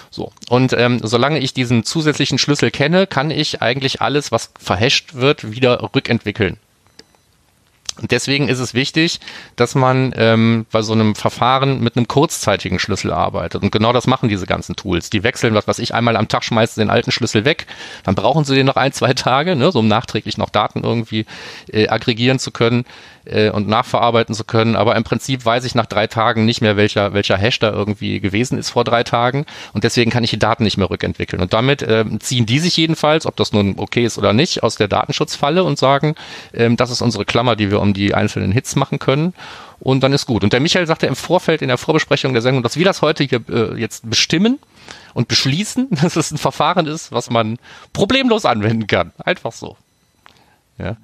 [0.09, 0.31] So.
[0.49, 5.51] Und ähm, solange ich diesen zusätzlichen Schlüssel kenne, kann ich eigentlich alles, was verhasht wird,
[5.51, 6.57] wieder rückentwickeln.
[8.01, 9.19] Und deswegen ist es wichtig,
[9.55, 13.63] dass man ähm, bei so einem Verfahren mit einem kurzzeitigen Schlüssel arbeitet.
[13.63, 15.09] Und genau das machen diese ganzen Tools.
[15.09, 17.67] Die wechseln, was was ich, einmal am Tag schmeißen den alten Schlüssel weg,
[18.03, 21.25] dann brauchen sie den noch ein, zwei Tage, ne, so um nachträglich noch Daten irgendwie
[21.71, 22.85] äh, aggregieren zu können
[23.29, 24.75] äh, und nachverarbeiten zu können.
[24.75, 28.19] Aber im Prinzip weiß ich nach drei Tagen nicht mehr, welcher, welcher Hash da irgendwie
[28.19, 29.45] gewesen ist vor drei Tagen.
[29.73, 31.41] Und deswegen kann ich die Daten nicht mehr rückentwickeln.
[31.41, 34.75] Und damit äh, ziehen die sich jedenfalls, ob das nun okay ist oder nicht, aus
[34.75, 36.15] der Datenschutzfalle und sagen,
[36.53, 39.33] äh, das ist unsere Klammer, die wir um die einzelnen Hits machen können
[39.79, 40.43] und dann ist gut.
[40.43, 43.23] Und der Michael sagte im Vorfeld in der Vorbesprechung der Sendung, dass wir das heute
[43.23, 44.59] hier äh, jetzt bestimmen
[45.13, 47.57] und beschließen, dass es ein Verfahren ist, was man
[47.93, 49.11] problemlos anwenden kann.
[49.23, 49.77] Einfach so.
[50.77, 50.97] Ja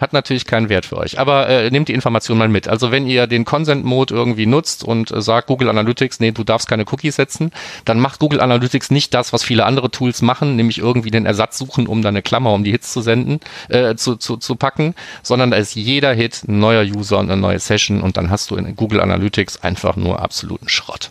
[0.00, 1.18] hat natürlich keinen Wert für euch.
[1.18, 2.68] Aber äh, nehmt die Information mal mit.
[2.68, 6.68] Also wenn ihr den Consent-Mode irgendwie nutzt und äh, sagt Google Analytics, nee, du darfst
[6.68, 7.52] keine Cookies setzen,
[7.84, 11.58] dann macht Google Analytics nicht das, was viele andere Tools machen, nämlich irgendwie den Ersatz
[11.58, 14.94] suchen, um dann eine Klammer um die Hits zu senden, äh, zu, zu, zu packen,
[15.22, 18.50] sondern da ist jeder Hit ein neuer User und eine neue Session und dann hast
[18.50, 21.10] du in Google Analytics einfach nur absoluten Schrott.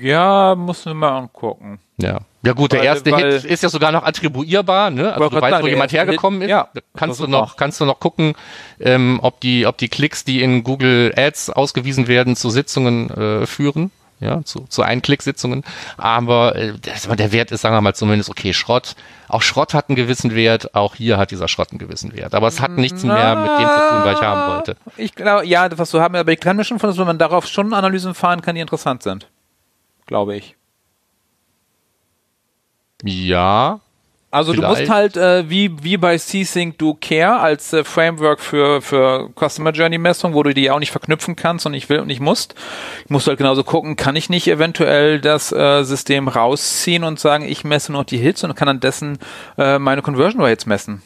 [0.00, 1.78] Ja, muss man mal angucken.
[1.98, 5.12] Ja, Ja gut, der Weil- erste weil- Hit ist ja sogar noch attribuierbar, ne?
[5.14, 6.52] Also du weißt, sagen, wo jemand hergekommen Hit- ist.
[6.52, 8.34] ja, kannst du noch, kannst du noch gucken,
[8.78, 13.46] ähm, ob die, ob die Klicks, die in Google Ads ausgewiesen werden, zu Sitzungen äh,
[13.46, 13.90] führen.
[14.18, 15.62] Ja, zu, zu Ein-Klick-Sitzungen.
[15.98, 16.72] Aber äh,
[17.18, 18.94] der Wert ist, sagen wir mal, zumindest okay, Schrott.
[19.28, 22.34] Auch Schrott hat einen gewissen Wert, auch hier hat dieser Schrott einen gewissen Wert.
[22.34, 24.76] Aber es hat nichts mehr mit dem zu tun, was ich haben wollte.
[24.96, 27.46] Ich glaube, ja, was du haben, aber ich kann mir schon vorstellen, wenn man darauf
[27.46, 29.26] schon Analysen fahren kann, die interessant sind.
[30.06, 30.56] Glaube ich.
[33.02, 33.80] Ja,
[34.30, 34.80] Also du Vielleicht.
[34.80, 39.70] musst halt äh, wie wie bei C-Sync Do Care als äh, Framework für für Customer
[39.70, 42.54] Journey Messung, wo du die auch nicht verknüpfen kannst und ich will und nicht musst,
[43.08, 47.44] musst du halt genauso gucken, kann ich nicht eventuell das äh, System rausziehen und sagen,
[47.44, 49.18] ich messe nur noch die Hits und kann an dessen
[49.58, 51.02] äh, meine Conversion Rates messen.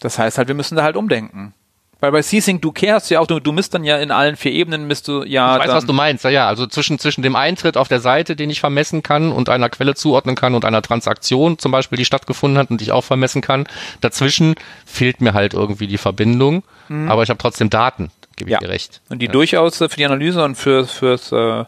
[0.00, 1.54] Das heißt halt, wir müssen da halt umdenken.
[2.00, 4.86] Weil bei hast du ja auch, du, du misst dann ja in allen vier Ebenen,
[4.86, 6.24] misst du ja Ich weiß, was du meinst.
[6.24, 9.48] Ja, ja, also zwischen, zwischen dem Eintritt auf der Seite, den ich vermessen kann und
[9.48, 12.92] einer Quelle zuordnen kann und einer Transaktion zum Beispiel, die stattgefunden hat und die ich
[12.92, 13.66] auch vermessen kann,
[14.02, 16.62] dazwischen fehlt mir halt irgendwie die Verbindung,
[17.08, 18.58] aber ich habe trotzdem Daten, gebe ich Ja.
[18.60, 19.00] dir recht.
[19.08, 21.64] und die durchaus äh, für die Analyse und für, fürs äh,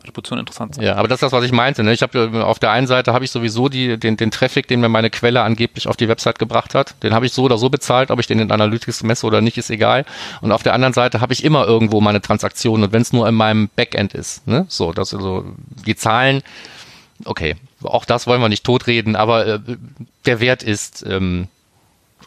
[0.00, 0.84] Attribution interessant sind.
[0.84, 1.82] Ja, aber das ist das, was ich meinte.
[1.82, 1.92] Ne?
[1.92, 4.88] Ich habe auf der einen Seite habe ich sowieso die, den, den Traffic, den mir
[4.88, 6.94] meine Quelle angeblich auf die Website gebracht hat.
[7.02, 9.58] Den habe ich so oder so bezahlt, ob ich den in Analytics messe oder nicht,
[9.58, 10.04] ist egal.
[10.40, 13.28] Und auf der anderen Seite habe ich immer irgendwo meine Transaktionen und wenn es nur
[13.28, 14.46] in meinem Backend ist.
[14.46, 14.64] Ne?
[14.68, 15.44] So, das also
[15.86, 16.42] die Zahlen.
[17.26, 19.60] Okay, auch das wollen wir nicht totreden, aber äh,
[20.24, 21.48] der Wert ist ähm,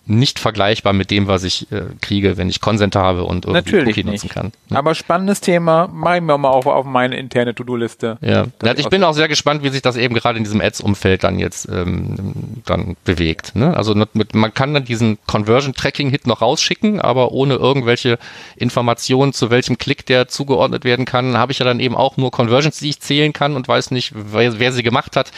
[0.06, 3.98] nicht vergleichbar mit dem, was ich äh, kriege, wenn ich Consent habe und irgendwie Natürlich
[3.98, 4.24] Cookie nicht.
[4.24, 4.52] nutzen kann.
[4.70, 4.78] Ne?
[4.78, 8.18] Aber spannendes Thema, mache ich mir mal auf, auf meine interne To-Do-Liste.
[8.20, 11.24] Ja, ja ich bin auch sehr gespannt, wie sich das eben gerade in diesem Ads-Umfeld
[11.24, 13.56] dann jetzt ähm, dann bewegt.
[13.56, 13.78] Ne?
[13.78, 18.20] Also mit, man kann dann diesen Conversion-Tracking-Hit noch rausschicken, aber ohne irgendwelche
[18.58, 22.30] Informationen, zu welchem Klick der zugeordnet werden kann, habe ich ja dann eben auch nur
[22.32, 25.32] Conversions, die ich zählen kann und weiß nicht, wer, wer sie gemacht hat.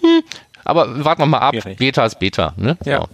[0.00, 0.22] Hm,
[0.64, 1.54] aber warten wir mal ab.
[1.76, 2.54] Beta ist Beta.
[2.56, 2.78] Ne?
[2.84, 3.02] Ja.
[3.02, 3.08] So.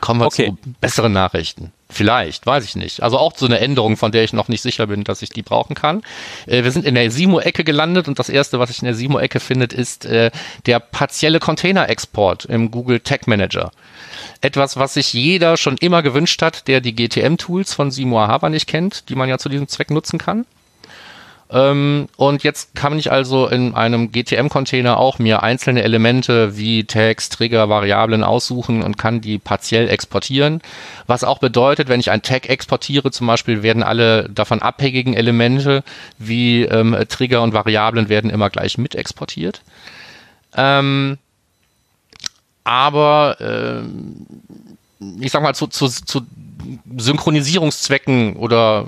[0.00, 0.48] Kommen wir Okay.
[0.48, 1.72] zu besseren Nachrichten.
[1.88, 3.02] Vielleicht, weiß ich nicht.
[3.02, 5.42] Also auch so eine Änderung, von der ich noch nicht sicher bin, dass ich die
[5.42, 6.02] brauchen kann.
[6.46, 9.40] Äh, wir sind in der Simo-Ecke gelandet und das erste, was sich in der Simo-Ecke
[9.40, 10.30] findet, ist äh,
[10.66, 13.70] der partielle Container-Export im Google Tag Manager.
[14.40, 18.66] Etwas, was sich jeder schon immer gewünscht hat, der die GTM-Tools von Simo Ahava nicht
[18.66, 20.46] kennt, die man ja zu diesem Zweck nutzen kann.
[21.52, 27.28] Ähm, und jetzt kann ich also in einem GTM-Container auch mir einzelne Elemente wie Tags,
[27.28, 30.62] Trigger, Variablen aussuchen und kann die partiell exportieren.
[31.06, 35.84] Was auch bedeutet, wenn ich ein Tag exportiere, zum Beispiel werden alle davon abhängigen Elemente
[36.18, 39.60] wie ähm, Trigger und Variablen werden immer gleich mit exportiert.
[40.56, 41.18] Ähm,
[42.64, 44.26] aber ähm,
[45.20, 46.22] ich sag mal, zu, zu, zu
[46.96, 48.86] Synchronisierungszwecken oder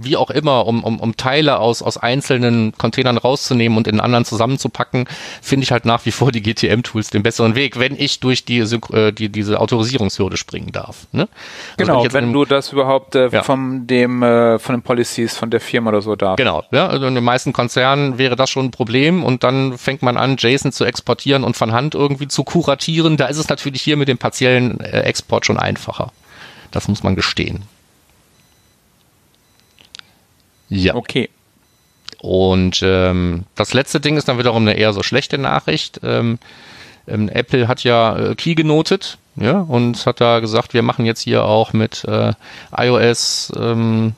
[0.00, 4.24] wie auch immer, um, um, um Teile aus, aus einzelnen Containern rauszunehmen und in anderen
[4.24, 5.06] zusammenzupacken,
[5.42, 8.58] finde ich halt nach wie vor die GTM-Tools den besseren Weg, wenn ich durch die,
[8.58, 11.06] äh, die diese Autorisierungshürde springen darf.
[11.12, 11.22] Ne?
[11.22, 11.30] Also
[11.76, 13.42] Genau, jetzt wenn in- du das überhaupt äh, Ja.
[13.42, 16.38] von dem äh, von den Policies von der Firma oder so darfst.
[16.38, 20.02] Genau, ja, also in den meisten Konzernen wäre das schon ein Problem und dann fängt
[20.02, 23.16] man an, JSON zu exportieren und von Hand irgendwie zu kuratieren.
[23.16, 26.12] Da ist es natürlich hier mit dem partiellen äh, Export schon einfacher.
[26.70, 27.62] Das muss man gestehen.
[30.68, 30.94] Ja.
[30.94, 31.30] Okay.
[32.20, 36.00] Und ähm, das letzte Ding ist dann wiederum eine eher so schlechte Nachricht.
[36.02, 36.38] Ähm,
[37.06, 41.20] ähm, Apple hat ja äh, Key genotet, ja, und hat da gesagt, wir machen jetzt
[41.20, 42.32] hier auch mit äh,
[42.76, 44.14] iOS ähm,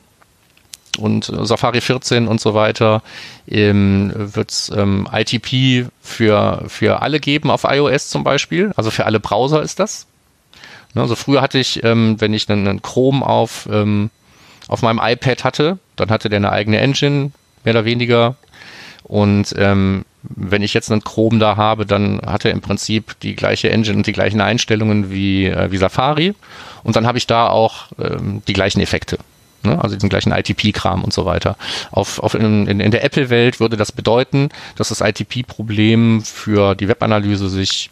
[0.97, 3.01] und äh, Safari 14 und so weiter,
[3.47, 9.05] ähm, wird es ähm, ITP für, für alle geben auf iOS zum Beispiel, also für
[9.05, 10.07] alle Browser ist das.
[10.93, 14.09] Ne, Also früher hatte ich, ähm, wenn ich einen, einen Chrome auf, ähm,
[14.67, 17.31] auf meinem iPad hatte, dann hatte der eine eigene Engine,
[17.63, 18.35] mehr oder weniger.
[19.03, 23.35] Und ähm, wenn ich jetzt einen Chrome da habe, dann hat er im Prinzip die
[23.35, 26.33] gleiche Engine und die gleichen Einstellungen wie, äh, wie Safari.
[26.83, 29.17] Und dann habe ich da auch ähm, die gleichen Effekte.
[29.63, 29.79] Ne?
[29.81, 31.55] Also diesen gleichen ITP-Kram und so weiter.
[31.91, 36.87] Auf, auf in, in, in der Apple-Welt würde das bedeuten, dass das ITP-Problem für die
[36.87, 37.89] Webanalyse sich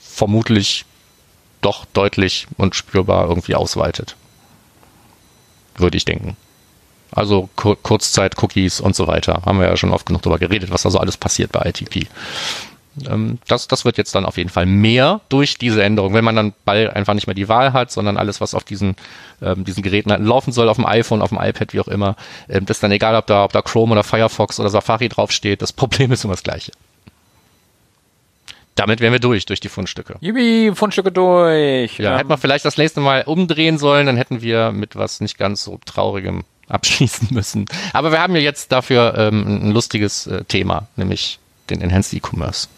[0.00, 0.84] vermutlich
[1.60, 4.16] doch deutlich und spürbar irgendwie ausweitet.
[5.76, 6.36] Würde ich denken.
[7.18, 9.42] Also Kur Kurzzeit-Cookies und so weiter.
[9.44, 12.06] Haben wir ja schon oft genug darüber geredet, was da so alles passiert bei ITP.
[13.08, 16.36] Ähm, das, das wird jetzt dann auf jeden Fall mehr durch diese Änderung, wenn man
[16.36, 18.96] dann bald einfach nicht mehr die Wahl hat, sondern alles, was auf diesen,
[19.42, 22.16] ähm, diesen Geräten halt laufen soll, auf dem iPhone, auf dem iPad, wie auch immer,
[22.48, 25.62] ähm, das ist dann egal, ob da, ob da Chrome oder Firefox oder Safari draufsteht.
[25.62, 26.72] Das Problem ist immer das gleiche.
[28.74, 30.16] Damit wären wir durch, durch die Fundstücke.
[30.20, 31.98] Yippie, Fundstücke durch.
[31.98, 35.36] Ja, hätten wir vielleicht das nächste Mal umdrehen sollen, dann hätten wir mit was nicht
[35.36, 37.66] ganz so traurigem abschließen müssen.
[37.92, 41.38] Aber wir haben ja jetzt dafür ähm, ein lustiges äh, Thema, nämlich
[41.70, 42.68] den Enhanced E-Commerce.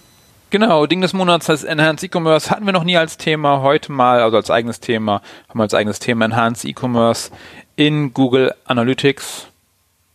[0.51, 2.51] Genau, Ding des Monats heißt Enhanced E-Commerce.
[2.51, 5.75] Hatten wir noch nie als Thema, heute mal, also als eigenes Thema, haben wir als
[5.75, 7.31] eigenes Thema Enhanced E-Commerce
[7.77, 9.47] in Google Analytics.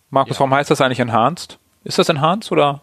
[0.10, 0.40] Markus, ja.
[0.42, 1.58] warum heißt das eigentlich Enhanced?
[1.86, 2.82] Ist das Enhanced oder?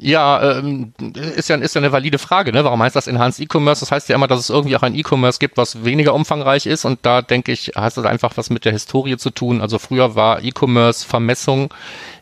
[0.00, 2.62] Ja, ähm, ist ja, ist ja eine valide Frage, ne?
[2.62, 3.80] Warum heißt das Enhanced E-Commerce?
[3.80, 6.84] Das heißt ja immer, dass es irgendwie auch ein E-Commerce gibt, was weniger umfangreich ist
[6.84, 9.60] und da denke ich, heißt das einfach was mit der Historie zu tun.
[9.60, 11.74] Also früher war E-Commerce Vermessung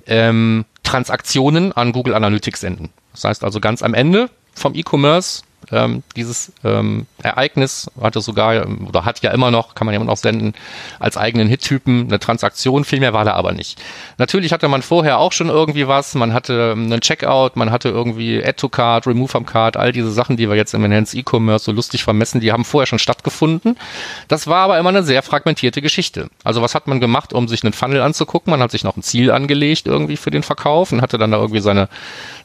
[0.07, 2.91] ähm, Transaktionen an Google Analytics senden.
[3.13, 9.05] Das heißt also ganz am Ende vom E-Commerce ähm, dieses ähm, Ereignis hatte sogar oder
[9.05, 10.55] hat ja immer noch, kann man ja immer noch senden,
[10.99, 12.85] als eigenen Hit-Typen eine Transaktion.
[12.85, 13.81] Viel mehr war da aber nicht.
[14.19, 16.15] Natürlich hatte man vorher auch schon irgendwie was.
[16.15, 19.93] Man hatte ähm, einen Checkout, man hatte irgendwie Add to Card, Remove from Card, all
[19.93, 22.99] diese Sachen, die wir jetzt im Enhanced E-Commerce so lustig vermessen, die haben vorher schon
[22.99, 23.77] stattgefunden.
[24.29, 26.29] Das war aber immer eine sehr fragmentierte Geschichte.
[26.45, 28.51] Also was hat man gemacht, um sich einen Funnel anzugucken?
[28.51, 31.39] Man hat sich noch ein Ziel angelegt irgendwie für den Verkauf und hatte dann da
[31.39, 31.89] irgendwie seine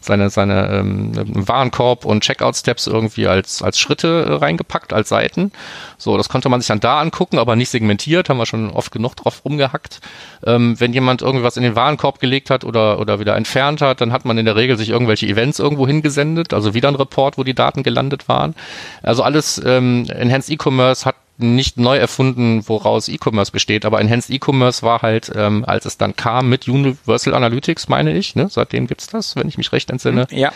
[0.02, 5.52] seine, seine ähm, Warenkorb und Checkout-Steps irgendwie als, als Schritte äh, reingepackt, als Seiten.
[5.97, 8.91] So, das konnte man sich dann da angucken, aber nicht segmentiert, haben wir schon oft
[8.91, 10.00] genug drauf rumgehackt.
[10.45, 14.12] Ähm, wenn jemand irgendwas in den Warenkorb gelegt hat oder, oder wieder entfernt hat, dann
[14.12, 17.43] hat man in der Regel sich irgendwelche Events irgendwo hingesendet, also wieder ein Report, wo
[17.43, 18.56] die Daten gelandet waren.
[19.04, 24.84] Also alles ähm, Enhanced E-Commerce hat nicht neu erfunden, woraus E-Commerce besteht, aber Enhanced E-Commerce
[24.84, 28.47] war halt, ähm, als es dann kam mit Universal Analytics, meine ich, ne?
[28.50, 30.28] seitdem gibt's das, wenn ich mich recht entsinne.
[30.32, 30.52] Ja.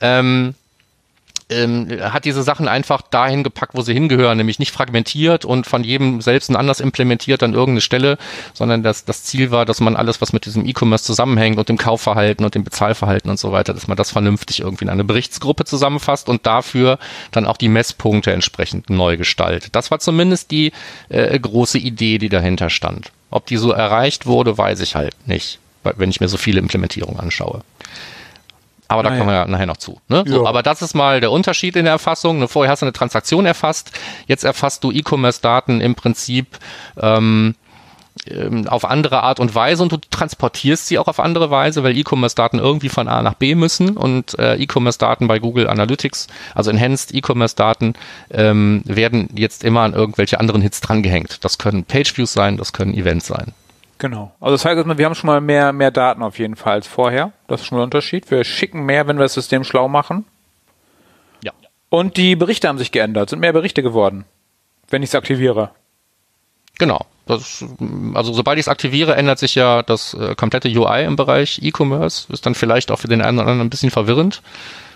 [0.00, 0.54] Ähm,
[1.50, 5.84] ähm, hat diese Sachen einfach dahin gepackt, wo sie hingehören, nämlich nicht fragmentiert und von
[5.84, 8.18] jedem selbst anders implementiert an irgendeine Stelle,
[8.54, 11.78] sondern das, das Ziel war, dass man alles, was mit diesem E-Commerce zusammenhängt und dem
[11.78, 15.64] Kaufverhalten und dem Bezahlverhalten und so weiter, dass man das vernünftig irgendwie in eine Berichtsgruppe
[15.64, 16.98] zusammenfasst und dafür
[17.30, 19.74] dann auch die Messpunkte entsprechend neu gestaltet.
[19.74, 20.72] Das war zumindest die
[21.08, 23.12] äh, große Idee, die dahinter stand.
[23.30, 27.20] Ob die so erreicht wurde, weiß ich halt nicht, wenn ich mir so viele Implementierungen
[27.20, 27.62] anschaue.
[28.90, 30.00] Aber da ah, kommen wir ja nachher noch zu.
[30.08, 30.24] Ne?
[30.26, 32.40] So, aber das ist mal der Unterschied in der Erfassung.
[32.40, 33.92] Ne, vorher hast du eine Transaktion erfasst,
[34.26, 36.58] jetzt erfasst du E-Commerce-Daten im Prinzip
[37.00, 37.54] ähm,
[38.26, 41.96] ähm, auf andere Art und Weise und du transportierst sie auch auf andere Weise, weil
[41.96, 47.14] E-Commerce-Daten irgendwie von A nach B müssen und äh, E-Commerce-Daten bei Google Analytics, also Enhanced
[47.14, 47.94] E-Commerce-Daten,
[48.32, 51.44] ähm, werden jetzt immer an irgendwelche anderen Hits drangehängt.
[51.44, 53.54] Das können Page-Views sein, das können Events sein.
[54.00, 54.32] Genau.
[54.40, 57.32] Also das heißt, wir haben schon mal mehr, mehr Daten auf jeden Fall als vorher.
[57.48, 58.30] Das ist schon mal ein Unterschied.
[58.30, 60.24] Wir schicken mehr, wenn wir das System schlau machen.
[61.44, 61.52] Ja.
[61.90, 64.24] Und die Berichte haben sich geändert, sind mehr Berichte geworden,
[64.88, 65.70] wenn ich es aktiviere.
[66.78, 67.04] Genau.
[67.30, 67.64] Das,
[68.14, 72.32] also sobald ich es aktiviere, ändert sich ja das äh, komplette UI im Bereich E-Commerce.
[72.32, 74.42] Ist dann vielleicht auch für den einen oder anderen ein bisschen verwirrend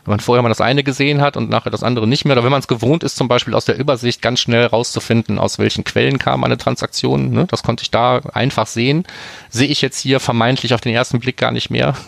[0.05, 2.45] wenn man vorher mal das eine gesehen hat und nachher das andere nicht mehr, oder
[2.45, 5.85] wenn man es gewohnt ist, zum Beispiel aus der Übersicht ganz schnell rauszufinden, aus welchen
[5.85, 7.47] Quellen kam eine Transaktion, ne?
[7.49, 9.05] das konnte ich da einfach sehen,
[9.49, 11.95] sehe ich jetzt hier vermeintlich auf den ersten Blick gar nicht mehr.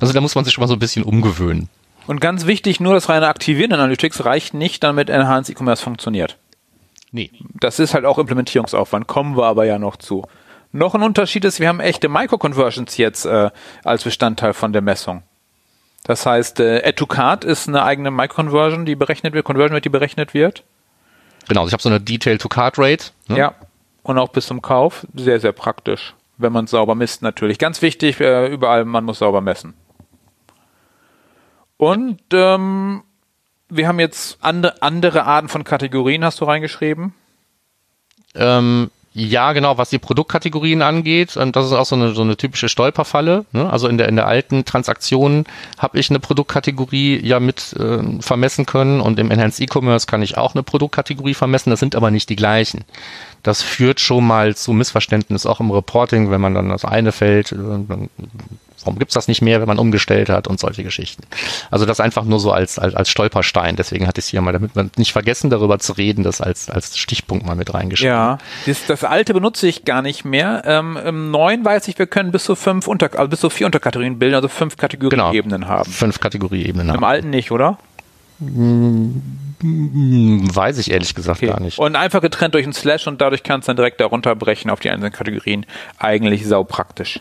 [0.00, 1.68] Also da muss man sich schon mal so ein bisschen umgewöhnen.
[2.06, 6.38] Und ganz wichtig, nur das reine Aktivieren Analytics reicht nicht, damit Enhanced E-Commerce funktioniert.
[7.12, 7.30] Nee.
[7.58, 10.24] Das ist halt auch Implementierungsaufwand, kommen wir aber ja noch zu.
[10.72, 13.50] Noch ein Unterschied ist, wir haben echte Micro-Conversions jetzt äh,
[13.82, 15.22] als Bestandteil von der Messung.
[16.04, 19.84] Das heißt, äh, Add to Card ist eine eigene Micro-Conversion, die berechnet wird, Conversion wird,
[19.84, 20.64] die berechnet wird.
[21.48, 23.06] Genau, ich habe so eine Detail to Card Rate.
[23.28, 23.38] Ne?
[23.38, 23.54] Ja,
[24.02, 25.06] und auch bis zum Kauf.
[25.14, 27.58] Sehr, sehr praktisch, wenn man es sauber misst natürlich.
[27.58, 29.74] Ganz wichtig, äh, überall, man muss sauber messen.
[31.76, 33.02] Und ähm,
[33.70, 37.14] wir haben jetzt andere, andere Arten von Kategorien, hast du reingeschrieben?
[38.34, 42.68] Ähm, ja, genau, was die Produktkategorien angeht, das ist auch so eine, so eine typische
[42.68, 43.44] Stolperfalle.
[43.50, 43.68] Ne?
[43.68, 45.46] Also in der, in der alten Transaktion
[45.78, 50.38] habe ich eine Produktkategorie ja mit äh, vermessen können und im Enhanced E-Commerce kann ich
[50.38, 52.84] auch eine Produktkategorie vermessen, das sind aber nicht die gleichen.
[53.42, 57.50] Das führt schon mal zu Missverständnis, auch im Reporting, wenn man dann das eine Feld,
[57.50, 58.10] äh, dann
[58.84, 61.22] warum gibt's das nicht mehr, wenn man umgestellt hat und solche Geschichten.
[61.70, 63.76] Also das einfach nur so als, als, als Stolperstein.
[63.76, 66.70] Deswegen hatte ich es hier mal, damit man nicht vergessen, darüber zu reden, das als,
[66.70, 68.14] als Stichpunkt mal mit reingeschrieben.
[68.14, 70.62] Ja, das, das alte benutze ich gar nicht mehr.
[70.66, 73.66] Ähm, Im neuen weiß ich, wir können bis zu fünf Unter, also bis zu vier
[73.66, 75.90] Unterkategorien bilden, also fünf Kategorieebenen genau, haben.
[75.90, 76.98] Fünf Kategorieebenen haben.
[76.98, 77.78] Im alten nicht, oder?
[78.40, 79.22] Hm,
[79.62, 81.48] weiß ich ehrlich gesagt okay.
[81.48, 81.78] gar nicht.
[81.78, 84.80] Und einfach getrennt durch einen Slash und dadurch kannst du dann direkt darunter brechen auf
[84.80, 85.66] die einzelnen Kategorien.
[85.98, 87.20] Eigentlich sau praktisch.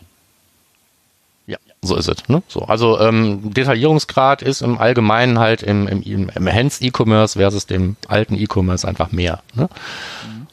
[1.81, 2.27] So ist es.
[2.27, 2.43] Ne?
[2.47, 7.95] So, also ähm, Detaillierungsgrad ist im Allgemeinen halt im, im, im Enhanced E-Commerce versus dem
[8.07, 9.41] alten E-Commerce einfach mehr.
[9.53, 9.69] Ne?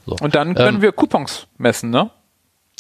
[0.07, 0.17] So.
[0.21, 2.11] Und dann können ähm, wir Coupons messen, ne?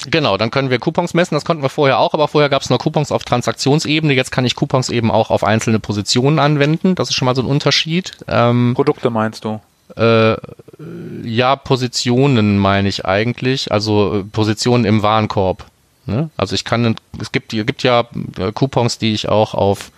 [0.08, 2.70] Genau, dann können wir Coupons messen, das konnten wir vorher auch, aber vorher gab es
[2.70, 7.08] nur Coupons auf Transaktionsebene, jetzt kann ich Coupons eben auch auf einzelne Positionen anwenden, das
[7.08, 8.12] ist schon mal so ein Unterschied.
[8.28, 9.58] Ähm, Produkte meinst du?
[9.96, 10.36] Äh,
[11.24, 15.64] ja, Positionen meine ich eigentlich, also äh, Positionen im Warenkorb.
[16.06, 16.30] Ne?
[16.36, 18.04] Also ich kann, es gibt, es gibt ja
[18.38, 19.90] äh, Coupons, die ich auch auf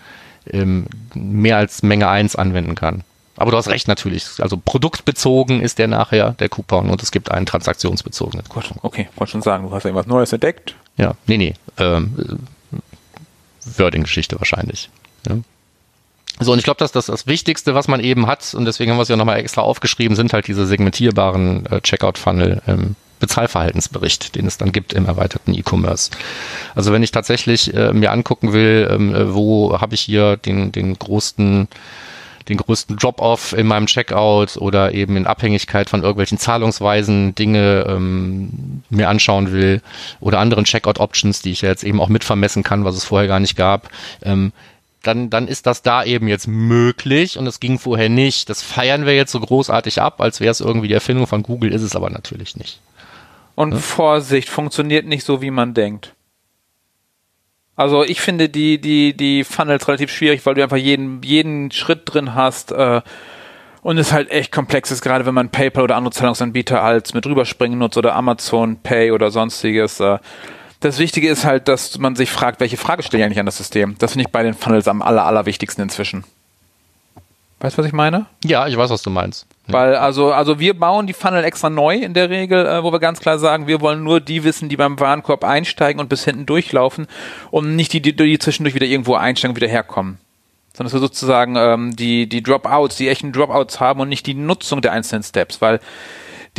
[0.51, 3.05] ähm, mehr als Menge 1 anwenden kann.
[3.37, 4.27] Aber du hast recht natürlich.
[4.41, 8.45] Also produktbezogen ist der nachher der Coupon und es gibt einen transaktionsbezogenen.
[8.49, 10.75] Gut, okay, wollte schon sagen, du hast irgendwas Neues entdeckt.
[10.97, 11.55] Ja, nee, nee.
[11.77, 12.41] Ähm,
[13.77, 14.91] Wording-Geschichte wahrscheinlich.
[15.29, 15.37] Ja.
[16.41, 18.99] So, und ich glaube, dass das das Wichtigste, was man eben hat, und deswegen haben
[18.99, 24.47] wir es ja nochmal extra aufgeschrieben, sind halt diese segmentierbaren äh, Checkout-Funnel im Bezahlverhaltensbericht, den
[24.47, 26.11] es dann gibt im erweiterten E-Commerce.
[26.75, 30.73] Also wenn ich tatsächlich äh, mir angucken will, ähm, äh, wo habe ich hier den,
[30.73, 31.69] den größten
[32.49, 38.83] den größten Drop-off in meinem Checkout oder eben in Abhängigkeit von irgendwelchen Zahlungsweisen Dinge ähm,
[38.89, 39.83] mir anschauen will
[40.21, 43.41] oder anderen Checkout-Options, die ich ja jetzt eben auch mitvermessen kann, was es vorher gar
[43.41, 43.91] nicht gab,
[44.23, 44.53] ähm,
[45.09, 48.51] dann, dann ist das da eben jetzt möglich und es ging vorher nicht.
[48.51, 51.73] Das feiern wir jetzt so großartig ab, als wäre es irgendwie die Erfindung von Google,
[51.73, 52.81] ist es aber natürlich nicht.
[53.55, 53.79] Und ja?
[53.79, 56.15] Vorsicht, funktioniert nicht so, wie man denkt.
[57.75, 62.03] Also ich finde die, die, die Funnels relativ schwierig, weil du einfach jeden, jeden Schritt
[62.05, 63.01] drin hast äh,
[63.83, 67.25] und es halt echt komplex ist, gerade wenn man PayPal oder andere Zahlungsanbieter als mit
[67.25, 70.01] rüberspringen nutzt oder Amazon Pay oder sonstiges.
[70.01, 70.19] Äh,
[70.81, 73.57] das Wichtige ist halt, dass man sich fragt, welche Frage stelle ich eigentlich an das
[73.57, 73.97] System.
[73.99, 76.25] Das finde ich bei den Funnels am aller, allerwichtigsten inzwischen.
[77.61, 78.27] Weißt du, was ich meine?
[78.45, 79.47] Ja, ich weiß, was du meinst.
[79.67, 83.01] Weil also also wir bauen die Funnel extra neu in der Regel, äh, wo wir
[83.01, 86.47] ganz klar sagen, wir wollen nur die wissen, die beim Warenkorb einsteigen und bis hinten
[86.47, 87.07] durchlaufen
[87.51, 90.19] und nicht die, die, die zwischendurch wieder irgendwo einsteigen und wieder herkommen.
[90.73, 94.35] Sondern dass wir sozusagen ähm, die die Dropouts, die echten Dropouts haben und nicht die
[94.35, 95.81] Nutzung der einzelnen Steps, weil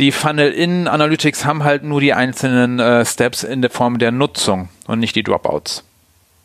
[0.00, 4.10] die Funnel in Analytics haben halt nur die einzelnen äh, Steps in der Form der
[4.10, 5.84] Nutzung und nicht die Dropouts.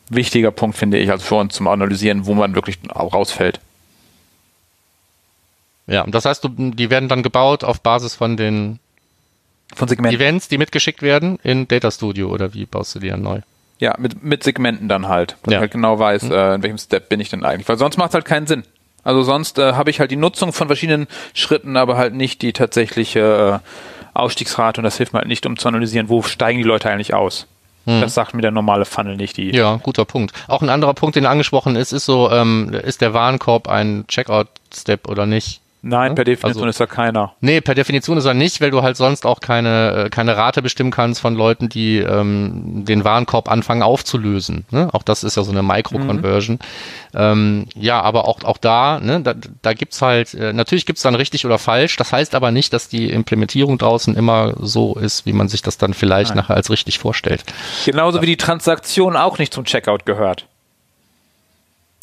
[0.10, 3.60] Wichtiger Punkt finde ich also für uns zum Analysieren, wo man wirklich rausfällt.
[5.88, 8.80] Ja, und das heißt, die werden dann gebaut auf Basis von den
[9.74, 10.20] von Segmenten.
[10.20, 13.40] Events, die mitgeschickt werden in Data Studio oder wie baust du die dann neu?
[13.80, 15.58] Ja, mit, mit Segmenten dann halt, dass ja.
[15.58, 16.32] ich halt genau weiß, mhm.
[16.32, 18.64] äh, in welchem Step bin ich denn eigentlich, weil sonst macht es halt keinen Sinn.
[19.06, 22.52] Also sonst äh, habe ich halt die Nutzung von verschiedenen Schritten, aber halt nicht die
[22.52, 26.68] tatsächliche äh, Ausstiegsrate und das hilft mir halt nicht, um zu analysieren, wo steigen die
[26.68, 27.48] Leute eigentlich aus.
[27.86, 28.02] Hm.
[28.02, 29.38] Das sagt mir der normale Funnel nicht.
[29.38, 30.34] Die ja, guter Punkt.
[30.48, 35.08] Auch ein anderer Punkt, den angesprochen ist, ist so, ähm, ist der Warenkorb ein Checkout-Step
[35.08, 35.62] oder nicht?
[35.88, 37.34] Nein, per Definition also, ist er keiner.
[37.42, 40.64] Nee, per Definition ist er nicht, weil du halt sonst auch keine, äh, keine Rate
[40.64, 44.66] bestimmen kannst von Leuten, die ähm, den Warenkorb anfangen aufzulösen.
[44.72, 44.90] Ne?
[44.94, 46.56] Auch das ist ja so eine Micro-Conversion.
[46.56, 47.20] Mhm.
[47.20, 51.14] Ähm, ja, aber auch, auch da, ne, da, da gibt's halt, äh, natürlich gibt's dann
[51.14, 51.98] richtig oder falsch.
[51.98, 55.78] Das heißt aber nicht, dass die Implementierung draußen immer so ist, wie man sich das
[55.78, 56.38] dann vielleicht Nein.
[56.38, 57.44] nachher als richtig vorstellt.
[57.86, 60.48] Genauso wie die Transaktion auch nicht zum Checkout gehört.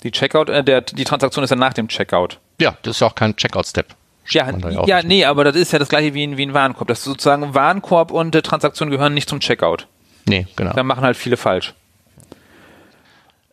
[0.02, 2.38] Die Checkout, äh, der, die Transaktion ist ja nach dem Checkout.
[2.60, 3.94] Ja, das ist ja auch kein Checkout-Step.
[4.28, 4.50] Ja,
[4.86, 6.88] ja, nee, aber das ist ja das gleiche wie ein, wie ein Warenkorb.
[6.88, 9.88] Das ist sozusagen Warenkorb und äh, Transaktion gehören nicht zum Checkout.
[10.26, 10.72] Nee, genau.
[10.72, 11.74] Da machen halt viele falsch.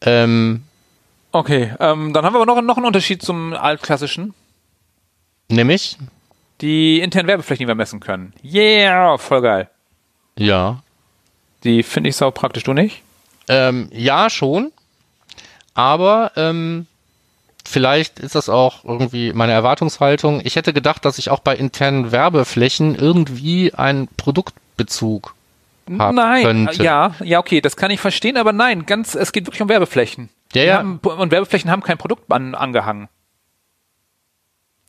[0.01, 0.63] Ähm,
[1.31, 4.33] okay, ähm, dann haben wir aber noch, noch einen Unterschied zum altklassischen.
[5.49, 5.97] Nämlich?
[6.61, 8.33] Die internen Werbeflächen, die wir messen können.
[8.43, 9.69] Yeah, voll geil.
[10.37, 10.83] Ja.
[11.63, 13.01] Die finde ich sau praktisch, du nicht?
[13.47, 14.71] Ähm, ja, schon.
[15.79, 16.87] Aber ähm,
[17.65, 20.41] vielleicht ist das auch irgendwie meine Erwartungshaltung.
[20.43, 25.33] Ich hätte gedacht, dass ich auch bei internen Werbeflächen irgendwie einen Produktbezug
[25.97, 26.83] haben nein, könnte.
[26.83, 30.29] ja, ja, okay, das kann ich verstehen, aber nein, ganz, es geht wirklich um Werbeflächen.
[30.53, 30.77] Ja, ja.
[30.79, 33.07] Haben, und Werbeflächen haben kein Produkt an, angehangen.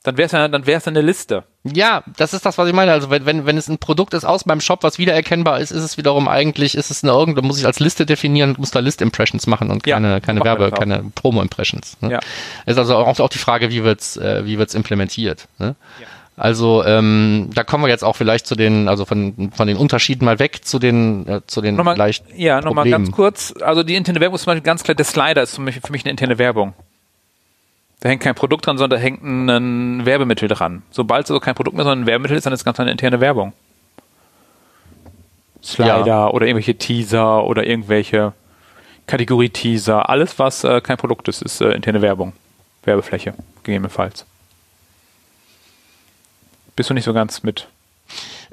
[0.03, 1.43] Dann wäre es ja, dann wäre es eine Liste.
[1.63, 2.91] Ja, das ist das, was ich meine.
[2.91, 5.83] Also wenn, wenn, wenn es ein Produkt ist aus meinem Shop, was wiedererkennbar ist, ist
[5.83, 9.45] es wiederum eigentlich, ist es eine irgendeine, muss ich als Liste definieren, muss da List-Impressions
[9.45, 11.97] machen und keine, ja, keine Werbe, keine Promo-Impressions.
[12.01, 12.13] Ne?
[12.13, 12.19] Ja.
[12.65, 15.47] Ist also auch, auch die Frage, wie wird's, äh, wie wird's implementiert.
[15.59, 15.75] Ne?
[15.99, 16.07] Ja.
[16.35, 20.25] Also ähm, da kommen wir jetzt auch vielleicht zu den, also von, von den Unterschieden
[20.25, 23.53] mal weg zu den, äh, zu den nochmal, vielleicht Ja, nochmal ganz kurz.
[23.61, 25.91] Also die interne Werbung ist zum Beispiel ganz klar, der Slider ist für mich, für
[25.91, 26.73] mich eine interne Werbung.
[28.01, 30.81] Da hängt kein Produkt dran, sondern da hängt ein Werbemittel dran.
[30.89, 32.91] Sobald es also kein Produkt mehr, sondern ein Werbemittel ist, dann ist es ganz eine
[32.91, 33.53] interne Werbung.
[35.63, 36.27] Slider ja.
[36.27, 38.33] oder irgendwelche Teaser oder irgendwelche
[39.05, 40.09] Kategorie-Teaser.
[40.09, 42.33] Alles, was äh, kein Produkt ist, ist äh, interne Werbung.
[42.83, 44.25] Werbefläche, gegebenenfalls.
[46.75, 47.67] Bist du nicht so ganz mit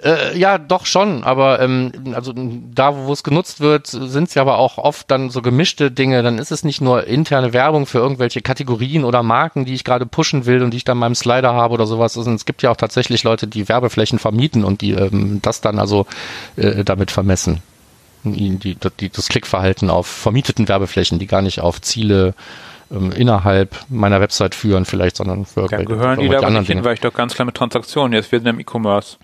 [0.03, 4.43] äh, ja, doch schon, aber ähm, also da, wo es genutzt wird, sind es ja
[4.43, 6.23] aber auch oft dann so gemischte Dinge.
[6.23, 10.07] Dann ist es nicht nur interne Werbung für irgendwelche Kategorien oder Marken, die ich gerade
[10.07, 12.17] pushen will und die ich dann meinem Slider habe oder sowas.
[12.17, 15.81] Also, es gibt ja auch tatsächlich Leute, die Werbeflächen vermieten und die ähm, das dann
[15.81, 16.07] also
[16.57, 17.61] äh, damit vermessen.
[18.25, 18.77] Die, die,
[19.11, 22.35] das Klickverhalten auf vermieteten Werbeflächen, die gar nicht auf Ziele
[22.91, 26.85] ähm, innerhalb meiner Website führen vielleicht, sondern für ja, gehören die da aber nicht hin,
[26.85, 29.17] weil ich doch ganz klar mit Transaktionen, jetzt wird im E-Commerce.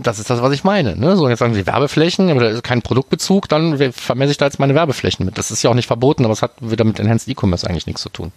[0.00, 0.96] Das ist das, was ich meine.
[0.96, 1.16] Ne?
[1.16, 4.58] So, jetzt sagen sie Werbeflächen, aber da ist kein Produktbezug, dann vermesse ich da jetzt
[4.58, 5.38] meine Werbeflächen mit.
[5.38, 8.02] Das ist ja auch nicht verboten, aber es hat wieder mit Enhanced E-Commerce eigentlich nichts
[8.02, 8.32] zu tun.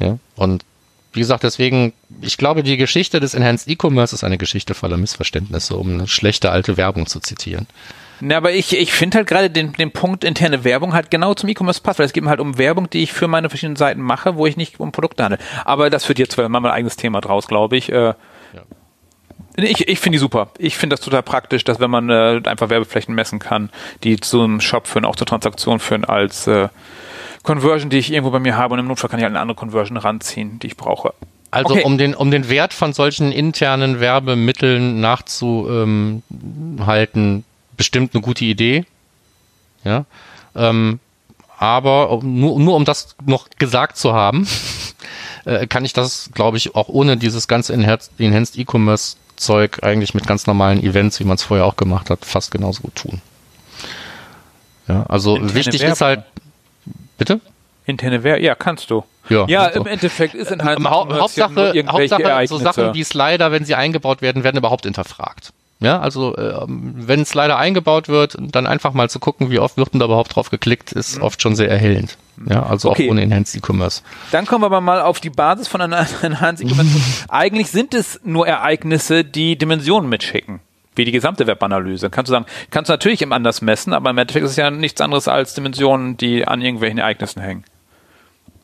[0.00, 0.64] Ja, und
[1.12, 5.76] wie gesagt, deswegen, ich glaube, die Geschichte des Enhanced E-Commerce ist eine Geschichte voller Missverständnisse,
[5.76, 7.66] um eine schlechte alte Werbung zu zitieren.
[8.20, 11.48] Na, aber ich, ich finde halt gerade den, den Punkt interne Werbung halt genau zum
[11.48, 14.36] E-Commerce passt, weil es geht halt um Werbung, die ich für meine verschiedenen Seiten mache,
[14.36, 15.38] wo ich nicht um Produkte handle.
[15.64, 17.90] Aber das führt jetzt mal mein eigenes Thema draus, glaube ich.
[17.90, 18.14] Äh, ja.
[19.56, 20.50] Ich, ich finde die super.
[20.58, 23.70] Ich finde das total praktisch, dass wenn man äh, einfach Werbeflächen messen kann,
[24.04, 26.68] die zum Shop führen, auch zur Transaktion führen, als äh,
[27.42, 29.56] Conversion, die ich irgendwo bei mir habe und im Notfall kann ich halt eine andere
[29.56, 31.14] Conversion ranziehen, die ich brauche.
[31.50, 31.82] Also okay.
[31.84, 36.22] um den um den Wert von solchen internen Werbemitteln nachzuhalten,
[37.80, 38.84] bestimmt eine gute Idee.
[39.84, 40.04] Ja.
[40.54, 41.00] Ähm,
[41.56, 44.46] aber nur, nur um das noch gesagt zu haben,
[45.46, 50.26] äh, kann ich das, glaube ich, auch ohne dieses ganze Enhanced E-Commerce Zeug eigentlich mit
[50.26, 53.22] ganz normalen Events, wie man es vorher auch gemacht hat, fast genauso gut tun.
[54.86, 55.92] Ja, also Interne wichtig Werbung.
[55.94, 56.24] ist halt,
[57.16, 57.40] bitte?
[57.86, 59.04] Interne Werbung, ja, kannst du.
[59.30, 63.74] Ja, ja im Endeffekt ist in ähm, Hauptsache, Hauptsache so Sachen wie Slider, wenn sie
[63.74, 65.54] eingebaut werden, werden überhaupt hinterfragt.
[65.80, 69.94] Ja, also äh, wenn Slider eingebaut wird, dann einfach mal zu gucken, wie oft wird
[69.94, 71.22] denn da überhaupt drauf geklickt, ist mhm.
[71.22, 72.18] oft schon sehr erhellend.
[72.46, 73.06] Ja, also okay.
[73.06, 74.02] auch ohne Enhanced E-Commerce.
[74.30, 76.90] Dann kommen wir aber mal auf die Basis von einer Enhanced E-Commerce.
[77.28, 80.60] Eigentlich sind es nur Ereignisse, die Dimensionen mitschicken
[80.96, 82.10] wie die gesamte Webanalyse.
[82.10, 84.70] Kannst du sagen, kannst du natürlich im anders messen, aber im Endeffekt ist es ja
[84.70, 87.64] nichts anderes als Dimensionen, die an irgendwelchen Ereignissen hängen.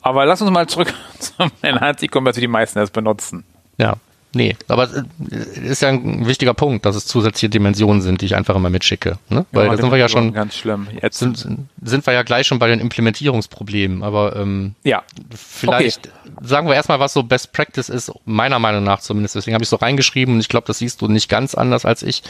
[0.01, 3.43] Aber lass uns mal zurück zum Enhanced E-Commerce, wie die meisten es benutzen.
[3.79, 3.95] Ja,
[4.33, 8.35] Nee, aber äh, ist ja ein wichtiger Punkt, dass es zusätzliche Dimensionen sind, die ich
[8.35, 9.17] einfach immer mitschicke.
[9.29, 9.45] Ne?
[9.51, 10.87] Weil ja, da sind wir ja schon ganz schlimm.
[11.01, 11.47] Jetzt sind,
[11.81, 14.03] sind wir ja gleich schon bei den Implementierungsproblemen.
[14.03, 15.03] Aber ähm, ja,
[15.33, 16.31] vielleicht okay.
[16.41, 19.35] sagen wir erstmal, was so Best Practice ist, meiner Meinung nach zumindest.
[19.35, 22.03] Deswegen habe ich so reingeschrieben und ich glaube, das siehst du nicht ganz anders als
[22.03, 22.21] ich.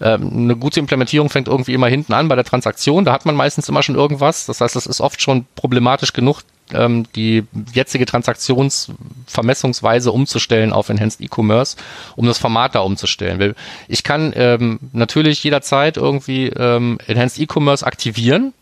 [0.00, 3.04] Ähm, eine gute Implementierung fängt irgendwie immer hinten an bei der Transaktion.
[3.04, 4.46] Da hat man meistens immer schon irgendwas.
[4.46, 6.42] Das heißt, es ist oft schon problematisch genug,
[6.72, 11.76] ähm, die jetzige Transaktionsvermessungsweise umzustellen auf Enhanced E-Commerce,
[12.16, 13.54] um das Format da umzustellen.
[13.88, 18.52] Ich kann ähm, natürlich jederzeit irgendwie ähm, Enhanced E-Commerce aktivieren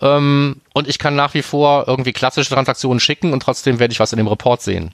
[0.00, 4.00] ähm, und ich kann nach wie vor irgendwie klassische Transaktionen schicken und trotzdem werde ich
[4.00, 4.92] was in dem Report sehen.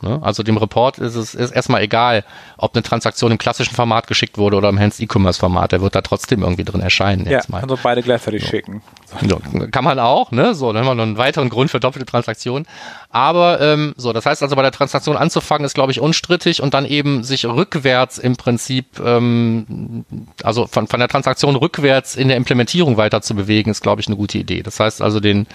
[0.00, 0.20] Ne?
[0.22, 2.24] Also dem Report ist es ist erstmal egal,
[2.56, 5.72] ob eine Transaktion im klassischen Format geschickt wurde oder im Enhanced E-Commerce Format.
[5.72, 7.24] Der wird da trotzdem irgendwie drin erscheinen.
[7.24, 7.62] Ja, jetzt mal.
[7.62, 8.48] also beide gleichzeitig so.
[8.48, 8.82] schicken.
[9.28, 9.40] So,
[9.70, 10.54] kann man auch, ne?
[10.54, 12.66] So, dann haben wir noch einen weiteren Grund für doppelte Transaktionen.
[13.10, 16.74] Aber ähm, so, das heißt also bei der Transaktion anzufangen ist, glaube ich, unstrittig und
[16.74, 20.04] dann eben sich rückwärts im Prinzip, ähm,
[20.44, 24.06] also von, von der Transaktion rückwärts in der Implementierung weiter zu bewegen, ist, glaube ich,
[24.06, 24.62] eine gute Idee.
[24.62, 25.46] Das heißt also den,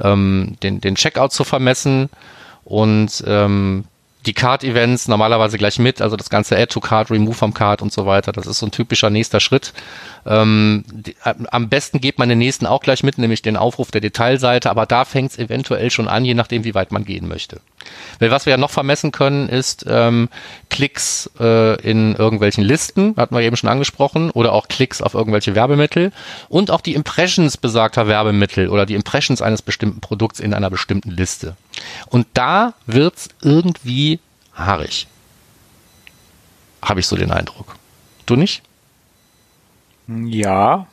[0.00, 2.10] ähm, den, den Checkout zu vermessen
[2.68, 3.84] und ähm,
[4.26, 7.90] die Card-Events normalerweise gleich mit, also das ganze Add to Card, Remove vom Card und
[7.90, 8.30] so weiter.
[8.30, 9.72] Das ist so ein typischer nächster Schritt.
[10.26, 14.02] Ähm, die, am besten geht man den nächsten auch gleich mit, nämlich den Aufruf der
[14.02, 17.62] Detailseite, aber da fängt es eventuell schon an, je nachdem, wie weit man gehen möchte.
[18.18, 20.28] Weil was wir ja noch vermessen können, ist ähm,
[20.70, 25.54] Klicks äh, in irgendwelchen Listen, hatten wir eben schon angesprochen, oder auch Klicks auf irgendwelche
[25.54, 26.12] Werbemittel
[26.48, 31.10] und auch die Impressions besagter Werbemittel oder die Impressions eines bestimmten Produkts in einer bestimmten
[31.10, 31.56] Liste.
[32.06, 34.20] Und da wird's irgendwie
[34.54, 35.06] haarig.
[36.82, 37.76] Habe ich so den Eindruck.
[38.26, 38.62] Du nicht?
[40.06, 40.86] Ja.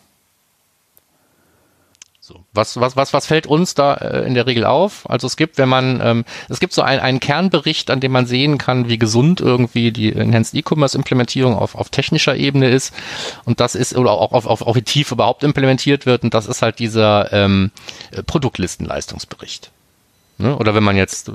[2.56, 5.10] Was, was, was, was fällt uns da äh, in der Regel auf?
[5.10, 8.26] Also es gibt, wenn man, ähm, es gibt so ein, einen Kernbericht, an dem man
[8.26, 12.94] sehen kann, wie gesund irgendwie die Enhanced E-Commerce Implementierung auf, auf technischer Ebene ist.
[13.46, 16.24] Und das ist, oder auch auf, auf, auf wie tief überhaupt implementiert wird.
[16.24, 17.72] Und das ist halt dieser ähm,
[18.26, 19.72] Produktlistenleistungsbericht.
[20.38, 20.58] Ne?
[20.58, 21.30] Oder wenn man jetzt.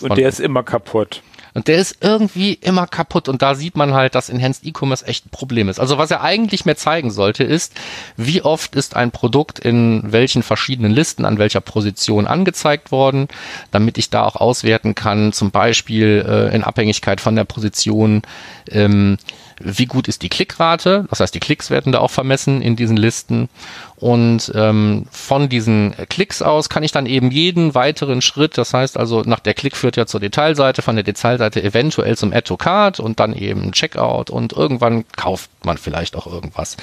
[0.00, 1.22] Und der ist immer kaputt.
[1.54, 5.26] Und der ist irgendwie immer kaputt und da sieht man halt, dass Enhanced E-Commerce echt
[5.26, 5.78] ein Problem ist.
[5.78, 7.74] Also was er eigentlich mehr zeigen sollte, ist,
[8.16, 13.28] wie oft ist ein Produkt in welchen verschiedenen Listen an welcher Position angezeigt worden,
[13.70, 18.22] damit ich da auch auswerten kann, zum Beispiel äh, in Abhängigkeit von der Position,
[18.70, 19.18] ähm,
[19.60, 22.96] wie gut ist die Klickrate, das heißt die Klicks werden da auch vermessen in diesen
[22.96, 23.48] Listen.
[23.96, 28.96] Und ähm, von diesen Klicks aus kann ich dann eben jeden weiteren Schritt, das heißt
[28.96, 32.56] also nach der Klick führt ja zur Detailseite, von der Detailseite eventuell zum Add to
[32.56, 36.76] Card und dann eben Checkout und irgendwann kauft man vielleicht auch irgendwas.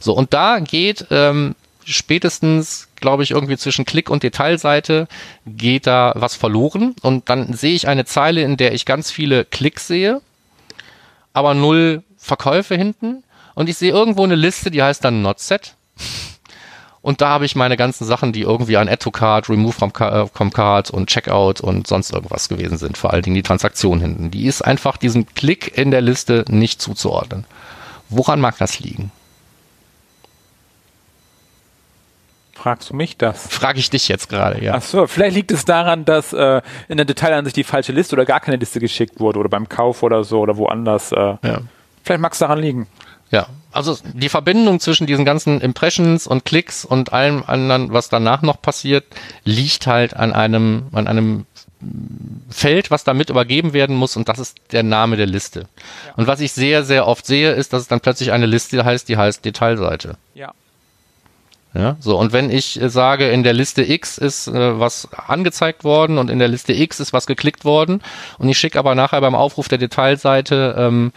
[0.00, 1.54] So und da geht ähm,
[1.86, 5.06] spätestens, glaube ich, irgendwie zwischen Klick und Detailseite
[5.46, 6.94] geht da was verloren.
[7.00, 10.20] Und dann sehe ich eine Zeile, in der ich ganz viele Klicks sehe,
[11.32, 13.22] aber null Verkäufe hinten
[13.54, 15.74] und ich sehe irgendwo eine Liste, die heißt dann Not Set
[17.06, 19.92] und da habe ich meine ganzen Sachen, die irgendwie an Add to Card, Remove from,
[20.00, 22.98] äh, from Card und Checkout und sonst irgendwas gewesen sind.
[22.98, 24.32] Vor allen Dingen die Transaktion hinten.
[24.32, 27.44] Die ist einfach diesem Klick in der Liste nicht zuzuordnen.
[28.08, 29.12] Woran mag das liegen?
[32.54, 33.46] fragst du mich das?
[33.46, 34.74] Frage ich dich jetzt gerade, ja.
[34.74, 38.24] Ach so, vielleicht liegt es daran, dass äh, in der Detailansicht die falsche Liste oder
[38.24, 41.12] gar keine Liste geschickt wurde oder beim Kauf oder so oder woanders.
[41.12, 41.60] Äh, Ja.
[42.06, 42.86] Vielleicht mag es daran liegen.
[43.32, 48.42] Ja, also die Verbindung zwischen diesen ganzen Impressions und Klicks und allem anderen, was danach
[48.42, 49.04] noch passiert,
[49.44, 51.46] liegt halt an einem, an einem
[52.48, 55.66] Feld, was damit übergeben werden muss und das ist der Name der Liste.
[56.16, 59.08] Und was ich sehr, sehr oft sehe, ist, dass es dann plötzlich eine Liste heißt,
[59.08, 60.16] die heißt Detailseite.
[60.34, 60.54] Ja.
[61.74, 65.84] Ja, so und wenn ich äh, sage, in der Liste X ist äh, was angezeigt
[65.84, 68.02] worden und in der Liste X ist was geklickt worden
[68.38, 71.12] und ich schicke aber nachher beim Aufruf der Detailseite ähm,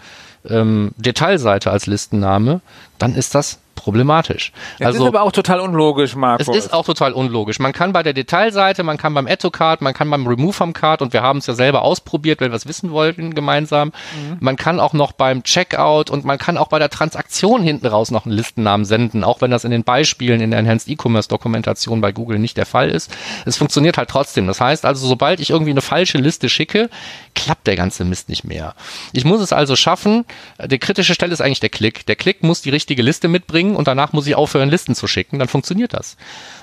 [0.48, 2.62] ähm, Detailseite als Listenname,
[2.98, 4.52] dann ist das problematisch.
[4.78, 6.48] Das also ist aber auch total unlogisch, Markus.
[6.48, 7.60] es ist auch total unlogisch.
[7.60, 11.02] Man kann bei der Detailseite, man kann beim Etto-Card, man kann beim Remove vom Card
[11.02, 13.92] und wir haben es ja selber ausprobiert, weil wir es wissen wollten gemeinsam.
[14.40, 18.12] Man kann auch noch beim Checkout und man kann auch bei der Transaktion hinten raus
[18.12, 22.02] noch einen Listennamen senden, auch wenn das in den Beispielen in der Enhanced E-Commerce Dokumentation
[22.02, 23.12] bei Google nicht der Fall ist.
[23.46, 24.48] Es funktioniert halt trotzdem.
[24.48, 26.90] Das heißt also, sobald ich irgendwie eine falsche Liste schicke,
[27.36, 28.76] klappt der ganze Mist nicht mehr.
[29.14, 30.26] Ich muss es also schaffen,
[30.66, 32.06] die kritische Stelle ist eigentlich der Klick.
[32.06, 35.40] Der Klick muss die richtige Liste mitbringen und danach muss ich aufhören, Listen zu schicken,
[35.40, 36.18] dann funktioniert das.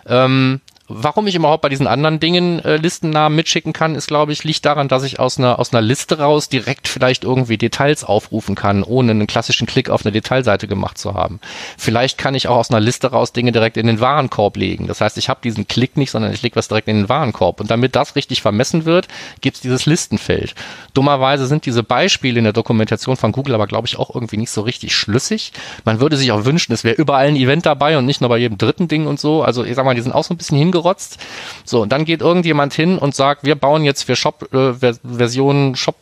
[0.07, 4.45] Ähm, Warum ich überhaupt bei diesen anderen Dingen äh, Listennamen mitschicken kann, ist, glaube ich,
[4.45, 8.55] liegt daran, dass ich aus einer, aus einer Liste raus direkt vielleicht irgendwie Details aufrufen
[8.55, 11.41] kann, ohne einen klassischen Klick auf eine Detailseite gemacht zu haben.
[11.77, 14.87] Vielleicht kann ich auch aus einer Liste raus Dinge direkt in den Warenkorb legen.
[14.87, 17.61] Das heißt, ich habe diesen Klick nicht, sondern ich lege was direkt in den Warenkorb.
[17.61, 19.09] Und damit das richtig vermessen wird,
[19.41, 20.55] gibt es dieses Listenfeld.
[20.95, 24.51] Dummerweise sind diese Beispiele in der Dokumentation von Google aber, glaube ich, auch irgendwie nicht
[24.51, 25.53] so richtig schlüssig.
[25.85, 28.39] Man würde sich auch wünschen, es wäre überall ein Event dabei und nicht nur bei
[28.39, 29.43] jedem dritten Ding und so.
[29.43, 31.19] Also ich sag mal, die sind auch so ein bisschen hingerotzt.
[31.65, 35.97] So, und dann geht irgendjemand hin und sagt, wir bauen jetzt für Shop äh, Shop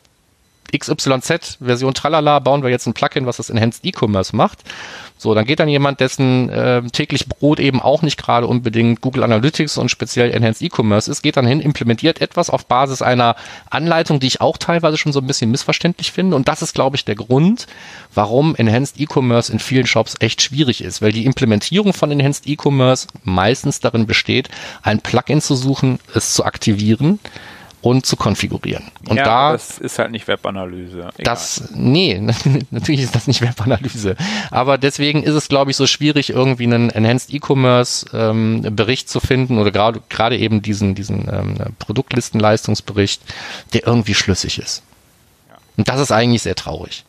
[0.79, 4.65] XYZ, Version Tralala, bauen wir jetzt ein Plugin, was das Enhanced E-Commerce macht.
[5.17, 9.23] So, dann geht dann jemand, dessen äh, täglich Brot eben auch nicht gerade unbedingt Google
[9.23, 13.37] Analytics und speziell Enhanced E-Commerce ist, geht dann hin, implementiert etwas auf Basis einer
[13.71, 16.37] Anleitung, die ich auch teilweise schon so ein bisschen missverständlich finde.
[16.37, 17.67] Und das ist, glaube ich, der Grund,
[18.13, 23.07] warum Enhanced E-Commerce in vielen Shops echt schwierig ist, weil die Implementierung von Enhanced E-Commerce
[23.23, 24.49] meistens darin besteht,
[24.83, 27.21] ein Plugin zu suchen, es zu aktivieren
[27.85, 28.85] und zu konfigurieren.
[29.09, 31.01] Und ja, da das ist halt nicht Webanalyse.
[31.01, 31.13] Egal.
[31.19, 32.19] das, nee,
[32.71, 34.17] natürlich ist das nicht Webanalyse.
[34.51, 39.21] Aber deswegen ist es, glaube ich, so schwierig, irgendwie einen Enhanced E-Commerce ähm, Bericht zu
[39.21, 43.21] finden oder gerade gerade eben diesen, diesen ähm, Produktlistenleistungsbericht,
[43.75, 44.83] der irgendwie schlüssig ist.
[45.77, 47.05] Und das ist eigentlich sehr traurig.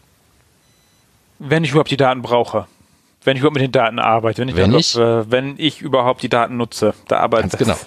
[1.39, 2.67] wenn ich überhaupt die Daten brauche.
[3.23, 5.81] Wenn ich überhaupt mit den Daten arbeite, wenn ich, Wenn überhaupt, ich- äh, wenn ich
[5.81, 7.77] überhaupt die Daten nutze, da arbeite Ganz genau.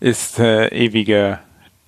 [0.00, 1.38] ist äh, ewige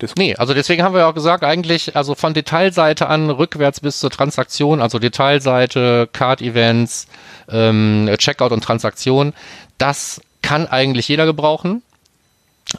[0.05, 0.27] Diskussion.
[0.27, 4.09] Nee, also deswegen haben wir auch gesagt, eigentlich, also von Detailseite an rückwärts bis zur
[4.09, 7.07] Transaktion, also Detailseite, Card-Events,
[7.49, 9.33] ähm, Checkout und Transaktion,
[9.77, 11.81] das kann eigentlich jeder gebrauchen.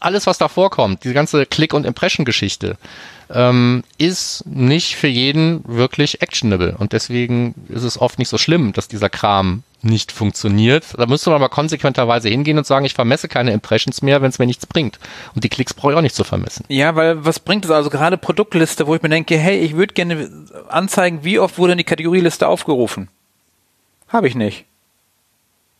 [0.00, 2.76] Alles, was da vorkommt, diese ganze Click- und Impression-Geschichte,
[3.30, 6.76] ähm, ist nicht für jeden wirklich actionable.
[6.78, 10.94] Und deswegen ist es oft nicht so schlimm, dass dieser Kram nicht funktioniert.
[10.96, 14.38] Da müsste man aber konsequenterweise hingehen und sagen, ich vermesse keine Impressions mehr, wenn es
[14.38, 14.98] mir nichts bringt.
[15.34, 16.64] Und die Klicks brauche ich auch nicht zu vermessen.
[16.68, 19.94] Ja, weil was bringt es also gerade Produktliste, wo ich mir denke, hey, ich würde
[19.94, 20.30] gerne
[20.68, 23.08] anzeigen, wie oft wurde in die Kategorieliste aufgerufen.
[24.08, 24.64] Habe ich nicht.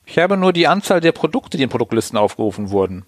[0.05, 3.05] Ich habe nur die Anzahl der Produkte, die in Produktlisten aufgerufen wurden.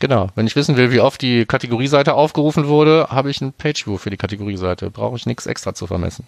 [0.00, 0.28] Genau.
[0.34, 4.10] Wenn ich wissen will, wie oft die Kategorieseite aufgerufen wurde, habe ich ein Pageview für
[4.10, 4.90] die Kategorieseite.
[4.90, 6.26] Brauche ich nichts extra zu vermessen.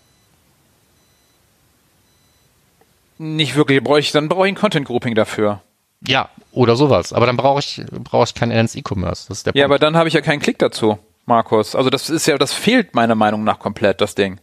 [3.22, 5.60] Nicht wirklich, brauche ich, dann brauche ich ein Content Grouping dafür.
[6.06, 7.12] Ja, oder sowas.
[7.12, 9.28] Aber dann brauche ich, brauche ich kein Enhanced E-Commerce.
[9.28, 9.82] Das ist der Ja, aber Punkt.
[9.82, 11.74] dann habe ich ja keinen Klick dazu, Markus.
[11.74, 14.40] Also das ist ja, das fehlt meiner Meinung nach komplett, das Ding.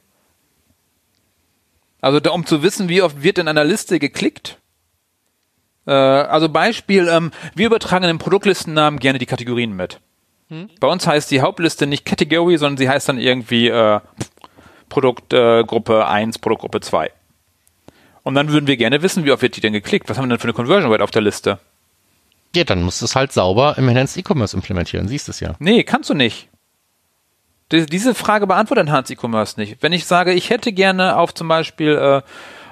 [2.02, 4.60] Also da, um zu wissen, wie oft wird in einer Liste geklickt.
[5.88, 10.00] Äh, also Beispiel, ähm, wir übertragen in den Produktlistennamen gerne die Kategorien mit.
[10.80, 14.00] Bei uns heißt die Hauptliste nicht Category, sondern sie heißt dann irgendwie äh,
[14.88, 17.12] Produktgruppe äh, Gruppe 1, Produktgruppe 2.
[18.28, 20.10] Und dann würden wir gerne wissen, wie oft wird die denn geklickt?
[20.10, 21.60] Was haben wir denn für eine Conversion Rate auf der Liste?
[22.56, 25.08] ja, dann musst du es halt sauber im Enhanced E-Commerce implementieren.
[25.08, 25.56] Siehst es ja.
[25.60, 26.50] Nee, kannst du nicht.
[27.72, 29.78] Die- Diese Frage beantwortet Enhanced E-Commerce nicht.
[29.82, 32.24] Wenn ich sage, ich hätte gerne auf zum Beispiel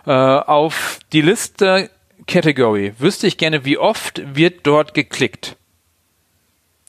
[0.05, 1.89] äh, äh, auf die Liste
[2.27, 5.55] Category, wüsste ich gerne, wie oft wird dort geklickt.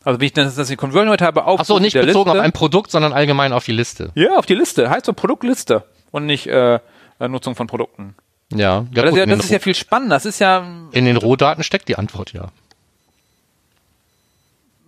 [0.04, 2.30] Also wie ich das, dass ich Conversion Rate habe auf Ach so, nicht bezogen Liste.
[2.32, 4.10] auf ein Produkt, sondern allgemein auf die Liste.
[4.14, 4.88] Ja, auf die Liste.
[4.90, 6.76] Heißt so Produktliste und nicht äh,
[7.20, 8.14] äh, Nutzung von Produkten.
[8.52, 10.16] Ja, ja, das, gut, ja, in, das ist ja viel spannender.
[10.16, 12.48] Das ist ja in den Rohdaten steckt die Antwort ja.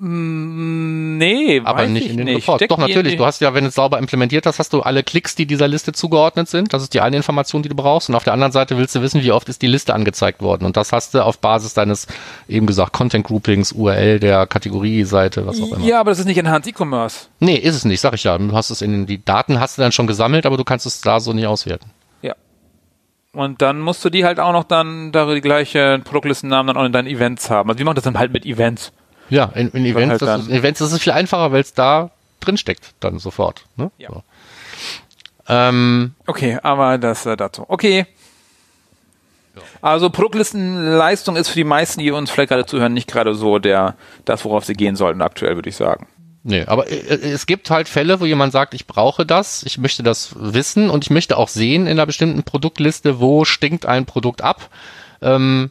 [0.00, 2.46] Nee, aber nicht ich in den nicht.
[2.46, 3.16] Doch, in natürlich.
[3.16, 5.66] Du hast ja, wenn du es sauber implementiert hast, hast du alle Klicks, die dieser
[5.66, 6.72] Liste zugeordnet sind.
[6.72, 8.08] Das ist die eine Information, die du brauchst.
[8.08, 10.66] Und auf der anderen Seite willst du wissen, wie oft ist die Liste angezeigt worden.
[10.66, 12.06] Und das hast du auf Basis deines,
[12.48, 15.84] eben gesagt, Content Groupings, URL der Kategorieseite, was auch immer.
[15.84, 17.26] Ja, aber das ist nicht Enhanced E-Commerce.
[17.40, 18.38] Nee, ist es nicht, sag ich ja.
[18.38, 21.00] Du hast es in die Daten hast du dann schon gesammelt, aber du kannst es
[21.00, 21.90] da so nicht auswerten.
[23.38, 23.44] Ja.
[23.44, 26.86] Und dann musst du die halt auch noch dann da die gleiche Produktlistennamen dann auch
[26.86, 27.70] in deinen Events haben.
[27.70, 28.92] Also wir machen das dann halt mit Events.
[29.30, 31.74] Ja, in, in Events, halt das ist, in Events ist es viel einfacher, weil es
[31.74, 32.10] da
[32.40, 33.64] drin steckt, dann sofort.
[33.76, 33.90] Ne?
[33.98, 34.08] Ja.
[34.10, 34.22] So.
[35.48, 37.64] Ähm, Okay, aber das äh, dazu.
[37.68, 38.06] Okay.
[39.80, 43.96] Also Produktlistenleistung ist für die meisten, die uns vielleicht gerade zuhören, nicht gerade so der
[44.24, 46.06] das, worauf sie gehen sollten aktuell, würde ich sagen.
[46.48, 50.02] Nee, aber äh, es gibt halt Fälle, wo jemand sagt, ich brauche das, ich möchte
[50.02, 54.40] das wissen und ich möchte auch sehen in einer bestimmten Produktliste, wo stinkt ein Produkt
[54.40, 54.70] ab.
[55.20, 55.70] Ähm,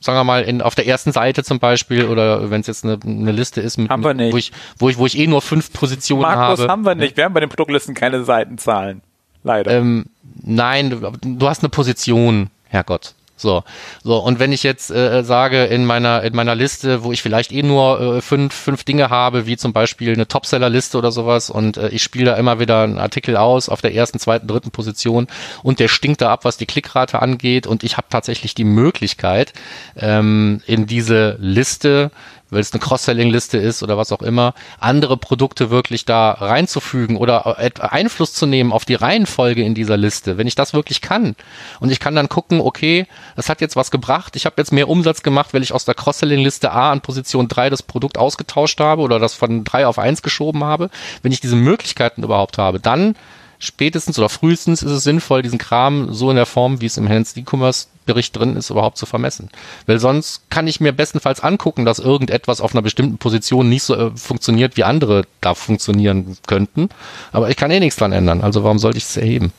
[0.00, 3.00] sagen wir mal, in, auf der ersten Seite zum Beispiel oder wenn es jetzt eine,
[3.04, 4.32] eine Liste ist, mit, nicht.
[4.32, 6.70] Wo, ich, wo, ich, wo ich eh nur fünf Positionen Markus habe.
[6.70, 7.16] haben wir nicht.
[7.16, 9.02] Wir haben bei den Produktlisten keine Seitenzahlen.
[9.42, 9.72] Leider.
[9.72, 10.06] Ähm,
[10.44, 13.14] nein, du, du hast eine Position, Herrgott.
[13.38, 13.62] So,
[14.02, 17.52] so und wenn ich jetzt äh, sage in meiner in meiner Liste, wo ich vielleicht
[17.52, 21.76] eh nur äh, fünf fünf Dinge habe, wie zum Beispiel eine Topseller-Liste oder sowas, und
[21.76, 25.28] äh, ich spiele da immer wieder einen Artikel aus auf der ersten, zweiten, dritten Position
[25.62, 29.52] und der stinkt da ab, was die Klickrate angeht, und ich habe tatsächlich die Möglichkeit
[29.96, 32.10] ähm, in diese Liste
[32.50, 37.58] weil es eine Cross-Selling-Liste ist oder was auch immer, andere Produkte wirklich da reinzufügen oder
[37.80, 41.36] Einfluss zu nehmen auf die Reihenfolge in dieser Liste, wenn ich das wirklich kann.
[41.80, 44.88] Und ich kann dann gucken, okay, das hat jetzt was gebracht, ich habe jetzt mehr
[44.88, 49.02] Umsatz gemacht, weil ich aus der Cross-Selling-Liste A an Position 3 das Produkt ausgetauscht habe
[49.02, 50.90] oder das von 3 auf 1 geschoben habe.
[51.22, 53.14] Wenn ich diese Möglichkeiten überhaupt habe, dann
[53.58, 57.06] spätestens oder frühestens ist es sinnvoll, diesen Kram so in der Form, wie es im
[57.06, 59.50] Enhanced E-Commerce Bericht drin ist, überhaupt zu vermessen.
[59.86, 63.94] Weil sonst kann ich mir bestenfalls angucken, dass irgendetwas auf einer bestimmten Position nicht so
[63.94, 66.88] äh, funktioniert, wie andere da funktionieren könnten.
[67.32, 68.40] Aber ich kann eh nichts dran ändern.
[68.40, 69.52] Also warum sollte ich es erheben?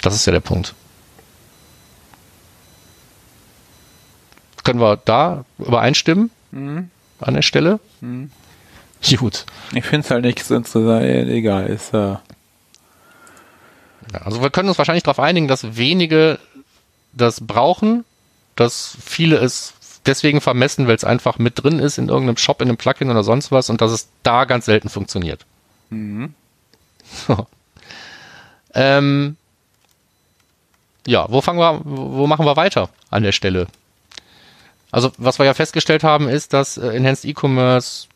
[0.00, 0.74] Das ist ja der Punkt.
[4.64, 6.30] Können wir da übereinstimmen?
[6.52, 7.78] An der Stelle?
[9.16, 9.46] Gut.
[9.74, 11.04] ich finde es halt nicht so interessant.
[11.04, 12.16] Egal, ist äh,
[14.12, 16.38] Ja, also wir können uns wahrscheinlich darauf einigen, dass wenige
[17.12, 18.04] das brauchen,
[18.56, 22.68] dass viele es deswegen vermessen, weil es einfach mit drin ist in irgendeinem Shop, in
[22.68, 25.46] einem Plugin oder sonst was und dass es da ganz selten funktioniert.
[27.26, 27.46] So.
[28.74, 29.36] Ähm,
[31.06, 33.66] ja, wo fangen wir, wo machen wir weiter an der Stelle?
[34.90, 38.06] Also, was wir ja festgestellt haben, ist, dass äh, Enhanced E-Commerce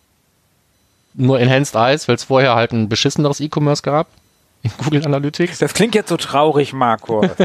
[1.15, 4.09] nur Enhanced Eyes, weil es vorher halt ein beschisseneres E-Commerce gab
[4.67, 5.59] in Google Analytics.
[5.59, 7.29] das klingt jetzt so traurig, Marco.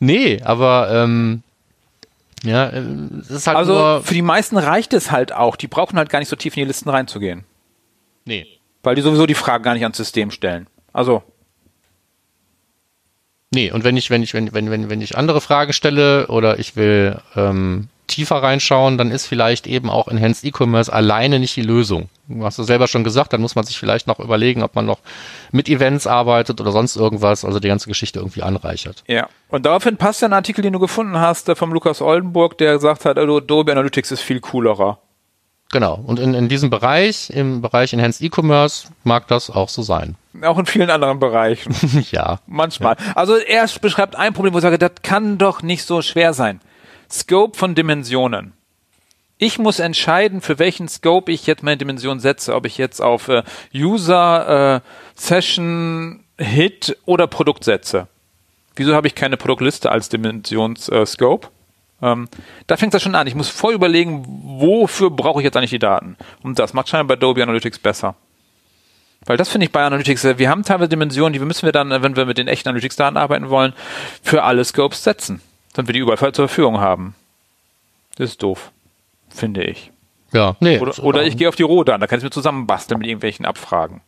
[0.00, 1.42] Nee, aber ähm,
[2.44, 2.84] ja, äh,
[3.20, 4.02] es ist halt also nur.
[4.02, 5.56] für die meisten reicht es halt auch.
[5.56, 7.44] Die brauchen halt gar nicht so tief in die Listen reinzugehen.
[8.26, 8.46] Nee.
[8.82, 10.66] Weil die sowieso die Fragen gar nicht ans System stellen.
[10.92, 11.22] Also,
[13.52, 16.60] Nee, und wenn ich, wenn ich, wenn, wenn, wenn, wenn ich andere Fragen stelle oder
[16.60, 21.62] ich will ähm, tiefer reinschauen, dann ist vielleicht eben auch Enhanced E-Commerce alleine nicht die
[21.62, 22.08] Lösung.
[22.28, 24.86] Du hast es selber schon gesagt, dann muss man sich vielleicht noch überlegen, ob man
[24.86, 24.98] noch
[25.52, 29.02] mit Events arbeitet oder sonst irgendwas, also die ganze Geschichte irgendwie anreichert.
[29.06, 29.28] ja.
[29.48, 32.74] Und daraufhin passt ja ein Artikel, den du gefunden hast, äh, vom Lukas Oldenburg, der
[32.74, 34.98] gesagt hat, also Adobe Analytics ist viel coolerer.
[35.72, 36.00] Genau.
[36.04, 40.16] Und in, in diesem Bereich, im Bereich Enhanced E-Commerce, mag das auch so sein.
[40.42, 41.74] Auch in vielen anderen Bereichen.
[42.10, 42.38] ja.
[42.46, 42.96] Manchmal.
[43.14, 46.60] Also er beschreibt ein Problem, wo ich sage, das kann doch nicht so schwer sein.
[47.10, 48.52] Scope von Dimensionen.
[49.38, 52.54] Ich muss entscheiden, für welchen Scope ich jetzt meine Dimension setze.
[52.54, 53.42] Ob ich jetzt auf äh,
[53.74, 54.80] User, äh,
[55.14, 58.06] Session, Hit oder Produkt setze.
[58.76, 61.48] Wieso habe ich keine Produktliste als Dimensionsscope?
[62.02, 62.28] Äh, ähm,
[62.66, 63.26] da fängt das schon an.
[63.26, 66.16] Ich muss voll überlegen, wofür brauche ich jetzt eigentlich die Daten.
[66.42, 68.16] Und das macht scheinbar bei Adobe Analytics besser.
[69.26, 72.16] Weil das finde ich bei Analytics, wir haben teilweise Dimensionen, die müssen wir dann, wenn
[72.16, 73.74] wir mit den echten Analytics-Daten arbeiten wollen,
[74.22, 75.42] für alle Scopes setzen.
[75.72, 77.14] Damit wir die überall zur Verfügung haben.
[78.16, 78.72] Das ist doof.
[79.28, 79.90] Finde ich.
[80.32, 80.56] Ja.
[80.60, 80.78] Nee.
[80.78, 84.00] Oder, oder ich gehe auf die Rohdaten, da kann ich mir zusammenbasteln mit irgendwelchen Abfragen.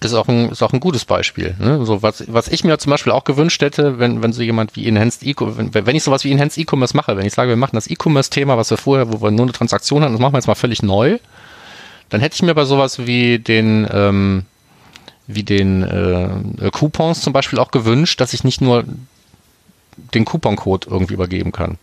[0.00, 1.54] ist auch ein, ist auch ein gutes Beispiel.
[1.58, 1.84] Ne?
[1.84, 4.86] So was, was ich mir zum Beispiel auch gewünscht hätte, wenn, wenn so jemand wie
[4.86, 7.76] Enhanced E-Commerce, wenn, wenn ich sowas wie Enhanced E-Commerce mache, wenn ich sage, wir machen
[7.76, 10.46] das E-Commerce-Thema, was wir vorher, wo wir nur eine Transaktion hatten, das machen wir jetzt
[10.46, 11.18] mal völlig neu,
[12.08, 14.44] dann hätte ich mir bei sowas wie den, ähm,
[15.26, 18.84] wie den äh, Coupons zum Beispiel auch gewünscht, dass ich nicht nur
[19.96, 21.78] den Couponcode irgendwie übergeben kann.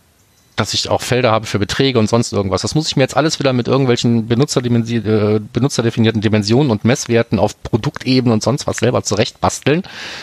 [0.56, 2.62] Dass ich auch Felder habe für Beträge und sonst irgendwas.
[2.62, 7.38] Das muss ich mir jetzt alles wieder mit irgendwelchen Benutzerdimensi äh, benutzerdefinierten Dimensionen und Messwerten
[7.38, 9.82] auf Produktebene und sonst was selber zurechtbasteln.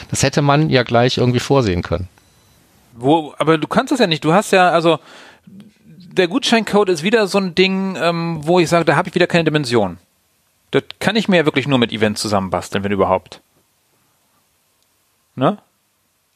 [0.09, 2.07] Das hätte man ja gleich irgendwie vorsehen können.
[2.93, 4.23] Wo, aber du kannst das ja nicht.
[4.23, 4.99] Du hast ja, also,
[5.47, 9.27] der Gutscheincode ist wieder so ein Ding, ähm, wo ich sage, da habe ich wieder
[9.27, 9.97] keine Dimension.
[10.71, 13.41] Das kann ich mir ja wirklich nur mit Events zusammenbasteln, wenn überhaupt.
[15.35, 15.57] Ne?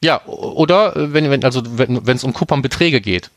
[0.04, 3.32] Ja, oder äh, wenn, wenn also wenn es um Couponbeträge geht.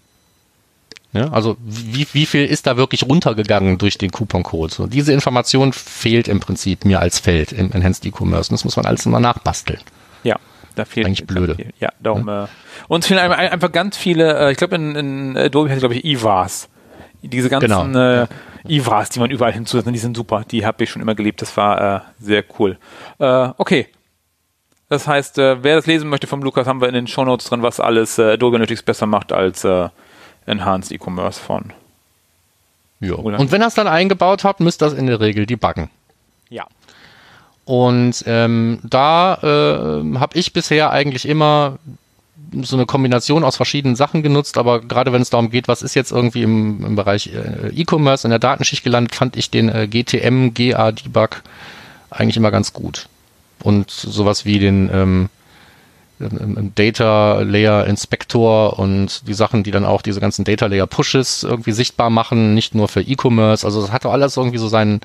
[1.13, 4.73] Ja, also wie, wie viel ist da wirklich runtergegangen durch den Couponcode?
[4.73, 8.51] So, diese Information fehlt im Prinzip mir als Feld im Enhanced E-Commerce.
[8.51, 9.81] Das muss man alles immer nachbasteln.
[10.25, 10.37] Ja,
[10.75, 11.55] da fehlt Eigentlich blöde.
[11.55, 11.73] Viel.
[11.81, 12.29] Ja, darum.
[12.29, 12.45] Ja.
[12.45, 12.49] Äh,
[12.89, 16.69] uns fehlen einfach ganz viele, äh, ich glaube in, in Adobe heißt glaube ich IVAs.
[17.23, 18.23] Diese ganzen genau.
[18.23, 18.27] äh,
[18.69, 20.45] IVAs, die man überall hinzusetzt, die sind super.
[20.51, 21.41] Die habe ich schon immer geliebt.
[21.41, 22.77] Das war äh, sehr cool.
[23.19, 23.87] Äh, okay.
[24.89, 27.63] Das heißt, äh, wer das lesen möchte vom Lukas, haben wir in den Shownotes drin,
[27.63, 29.89] was alles äh, Adobe Analytics besser macht als äh,
[30.47, 31.73] Enhanced E-Commerce von.
[33.01, 33.15] Ja.
[33.15, 35.91] Und wenn ihr es dann eingebaut habt, müsst ihr das in der Regel debuggen.
[36.49, 36.67] Ja.
[37.65, 41.79] Und ähm, da äh, habe ich bisher eigentlich immer
[42.63, 45.95] so eine Kombination aus verschiedenen Sachen genutzt, aber gerade wenn es darum geht, was ist
[45.95, 49.89] jetzt irgendwie im, im Bereich äh, E-Commerce in der Datenschicht gelandet, fand ich den äh,
[49.89, 51.43] GTM GA Debug
[52.11, 53.09] eigentlich immer ganz gut.
[53.63, 55.29] Und sowas wie den ähm,
[56.19, 61.73] Data Layer Inspector und die Sachen, die dann auch diese ganzen Data Layer Pushes irgendwie
[61.73, 63.67] sichtbar machen, nicht nur für E-Commerce.
[63.67, 65.01] Also das hatte alles irgendwie so seinen,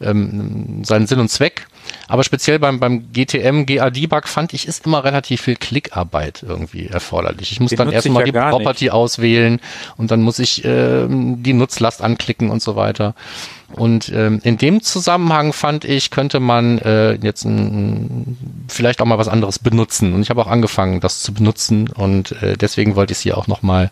[0.00, 1.66] ähm, seinen Sinn und Zweck.
[2.08, 7.52] Aber speziell beim, beim GTM, GA-Debug fand ich, ist immer relativ viel Klickarbeit irgendwie erforderlich.
[7.52, 8.92] Ich muss Den dann erstmal ja die Property nicht.
[8.92, 9.60] auswählen
[9.96, 13.14] und dann muss ich äh, die Nutzlast anklicken und so weiter.
[13.76, 19.18] Und ähm, in dem Zusammenhang fand ich, könnte man äh, jetzt ein, vielleicht auch mal
[19.18, 20.14] was anderes benutzen.
[20.14, 21.88] Und ich habe auch angefangen, das zu benutzen.
[21.88, 23.90] Und äh, deswegen wollte ich es hier auch nochmal.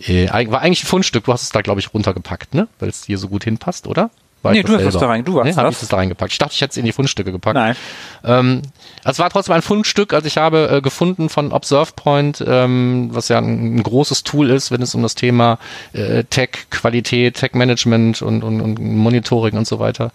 [0.00, 1.24] Äh, war eigentlich ein Fundstück.
[1.24, 2.66] Du hast es da, glaube ich, runtergepackt, ne?
[2.80, 4.10] Weil es hier so gut hinpasst, oder?
[4.52, 5.24] Nee, du hast das da rein.
[5.24, 6.32] Du hast nee, habe ich das da reingepackt.
[6.32, 7.54] Ich dachte, ich hätte es in die Fundstücke gepackt.
[7.54, 7.76] Nein.
[8.24, 8.62] Ähm,
[9.04, 10.12] es war trotzdem ein Fundstück.
[10.12, 14.70] Also ich habe äh, gefunden von ObservePoint, ähm, was ja ein, ein, großes Tool ist,
[14.70, 15.58] wenn es um das Thema
[15.92, 20.10] äh, Tech, Qualität, Tech Management und, und, und Monitoring und so weiter,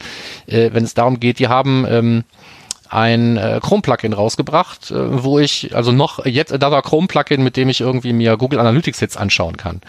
[0.48, 2.24] äh, wenn es darum geht, die haben ähm,
[2.90, 7.70] ein äh, Chrome-Plugin rausgebracht, äh, wo ich, also noch jetzt, da war Chrome-Plugin, mit dem
[7.70, 9.82] ich irgendwie mir Google Analytics Hits anschauen kann.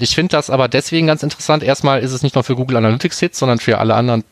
[0.00, 1.62] Ich finde das aber deswegen ganz interessant.
[1.62, 4.24] Erstmal ist es nicht nur für Google Analytics Hits, sondern für alle anderen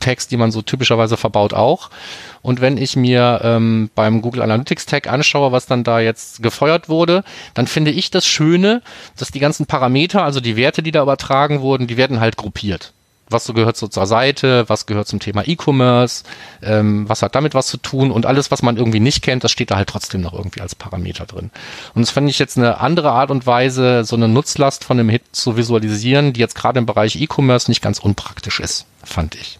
[0.00, 1.90] Tags, die man so typischerweise verbaut auch.
[2.42, 6.88] Und wenn ich mir ähm, beim Google Analytics Tag anschaue, was dann da jetzt gefeuert
[6.88, 8.82] wurde, dann finde ich das Schöne,
[9.16, 12.92] dass die ganzen Parameter, also die Werte, die da übertragen wurden, die werden halt gruppiert
[13.34, 16.24] was so gehört so zur Seite, was gehört zum Thema E-Commerce,
[16.62, 19.52] ähm, was hat damit was zu tun und alles, was man irgendwie nicht kennt, das
[19.52, 21.50] steht da halt trotzdem noch irgendwie als Parameter drin.
[21.94, 25.10] Und das fand ich jetzt eine andere Art und Weise, so eine Nutzlast von einem
[25.10, 29.58] Hit zu visualisieren, die jetzt gerade im Bereich E-Commerce nicht ganz unpraktisch ist, fand ich.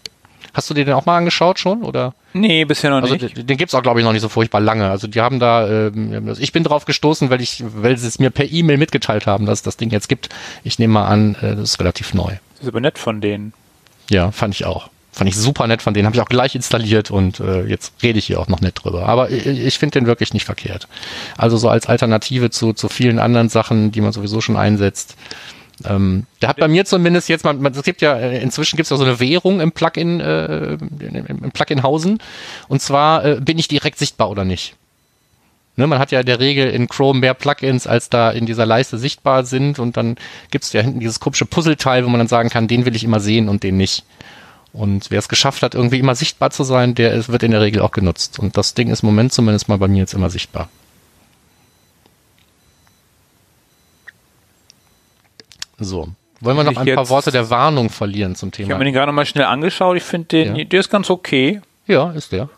[0.54, 2.14] Hast du dir den auch mal angeschaut schon oder?
[2.32, 3.36] Nee, bisher noch also, nicht.
[3.36, 4.88] Den, den gibt's auch glaube ich noch nicht so furchtbar lange.
[4.88, 8.30] Also die haben da, ähm, ich bin drauf gestoßen, weil ich, weil sie es mir
[8.30, 10.28] per E-Mail mitgeteilt haben, dass es das Ding jetzt gibt.
[10.62, 12.34] Ich nehme mal an, äh, das ist relativ neu.
[12.54, 13.52] Das ist aber nett von denen.
[14.10, 14.90] Ja, fand ich auch.
[15.12, 18.18] Fand ich super nett von denen, habe ich auch gleich installiert und äh, jetzt rede
[18.18, 19.06] ich hier auch noch nett drüber.
[19.06, 20.88] Aber ich, ich finde den wirklich nicht verkehrt.
[21.38, 25.14] Also so als Alternative zu, zu vielen anderen Sachen, die man sowieso schon einsetzt.
[25.84, 28.86] Ähm, der hat bei mir zumindest jetzt, man, man es gibt ja, äh, inzwischen gibt
[28.86, 32.18] es ja so eine Währung im Plugin, äh, im Plugin-Hausen.
[32.66, 34.74] Und zwar äh, bin ich direkt sichtbar oder nicht.
[35.76, 38.64] Ne, man hat ja in der Regel in Chrome mehr Plugins, als da in dieser
[38.64, 39.80] Leiste sichtbar sind.
[39.80, 40.16] Und dann
[40.50, 43.02] gibt es ja hinten dieses komische Puzzleteil, wo man dann sagen kann, den will ich
[43.02, 44.04] immer sehen und den nicht.
[44.72, 47.60] Und wer es geschafft hat, irgendwie immer sichtbar zu sein, der ist, wird in der
[47.60, 48.38] Regel auch genutzt.
[48.38, 50.68] Und das Ding ist im Moment zumindest mal bei mir jetzt immer sichtbar.
[55.78, 56.08] So.
[56.40, 58.66] Wollen wir noch ein paar Worte der Warnung verlieren zum Thema?
[58.66, 59.96] Ich habe mir den gerade mal schnell angeschaut.
[59.96, 60.64] Ich finde den, ja.
[60.64, 61.60] der ist ganz okay.
[61.86, 62.48] Ja, ist der.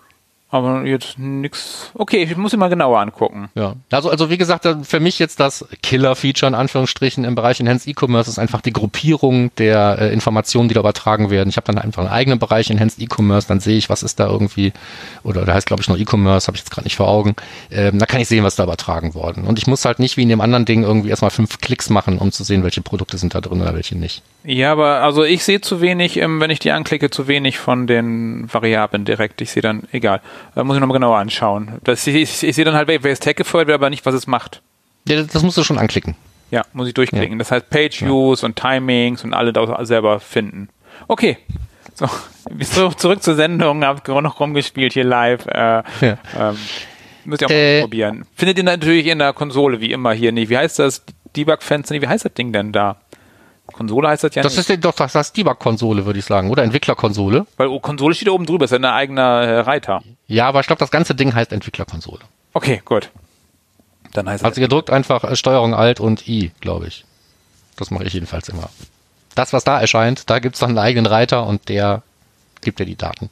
[0.48, 1.90] Aber jetzt nix.
[1.94, 3.48] Okay, ich muss ihn mal genauer angucken.
[3.56, 3.74] Ja.
[3.90, 8.30] Also, also wie gesagt, für mich jetzt das Killer-Feature in Anführungsstrichen im Bereich Enhanced E-Commerce
[8.30, 11.48] ist einfach die Gruppierung der äh, Informationen, die da übertragen werden.
[11.48, 14.28] Ich habe dann einfach einen eigenen Bereich Enhanced E-Commerce, dann sehe ich, was ist da
[14.28, 14.72] irgendwie,
[15.24, 17.34] oder da heißt glaube ich noch E-Commerce, habe ich jetzt gerade nicht vor Augen.
[17.72, 19.44] Ähm, da kann ich sehen, was da übertragen worden.
[19.44, 22.18] Und ich muss halt nicht wie in dem anderen Ding irgendwie erstmal fünf Klicks machen,
[22.18, 24.22] um zu sehen, welche Produkte sind da drin oder welche nicht.
[24.46, 27.88] Ja, aber also ich sehe zu wenig, ähm, wenn ich die anklicke, zu wenig von
[27.88, 29.40] den Variablen direkt.
[29.40, 30.20] Ich sehe dann, egal.
[30.54, 31.80] Da muss ich nochmal genauer anschauen.
[31.82, 34.62] Das, ich, ich, sehe dann halt, welches Tag gefeuert wird, aber nicht, was es macht.
[35.08, 36.14] Ja, das musst du schon anklicken.
[36.52, 37.32] Ja, muss ich durchklicken.
[37.32, 37.38] Ja.
[37.38, 38.46] Das heißt Page Views ja.
[38.46, 40.68] und Timings und alle da selber finden.
[41.08, 41.38] Okay.
[41.94, 42.08] So,
[42.96, 45.44] zurück zur Sendung, hab noch rumgespielt hier live.
[45.46, 46.18] Äh, ja.
[46.38, 46.56] ähm,
[47.24, 48.26] müsst ihr auch äh, mal probieren.
[48.36, 50.50] Findet ihr natürlich in der Konsole, wie immer hier nicht.
[50.50, 51.04] Wie heißt das?
[51.34, 52.96] Debug-Fenster, wie heißt das Ding denn da?
[53.72, 54.70] Konsole heißt das ja das nicht.
[54.70, 57.46] Ist doch das heißt Debug-Konsole, würde ich sagen, oder Entwicklerkonsole.
[57.56, 60.02] Weil oh, Konsole steht da oben drüber, ist ja ein eigener äh, Reiter.
[60.28, 62.20] Ja, aber ich glaube, das ganze Ding heißt Entwicklerkonsole.
[62.54, 63.10] Okay, gut.
[64.12, 67.04] Dann heißt Also gedrückt einfach äh, Steuerung Alt und I, glaube ich.
[67.76, 68.70] Das mache ich jedenfalls immer.
[69.34, 72.02] Das, was da erscheint, da gibt's dann einen eigenen Reiter und der
[72.62, 73.28] gibt dir die Daten.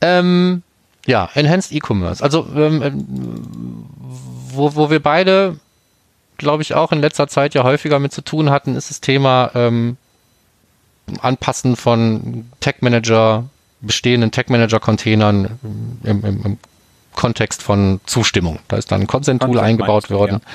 [0.00, 0.62] Ähm,
[1.06, 2.22] ja, Enhanced E-Commerce.
[2.22, 3.86] Also ähm, ähm,
[4.52, 5.58] wo, wo wir beide,
[6.42, 9.50] glaube ich, auch in letzter Zeit ja häufiger mit zu tun hatten, ist das Thema
[9.54, 9.96] ähm,
[11.20, 13.44] Anpassen von Tech-Manager,
[13.80, 15.58] bestehenden Tech-Manager-Containern
[16.04, 16.58] im, im, im
[17.14, 18.58] Kontext von Zustimmung.
[18.68, 20.40] Da ist dann ein Consent-Tool eingebaut worden.
[20.42, 20.50] Ja.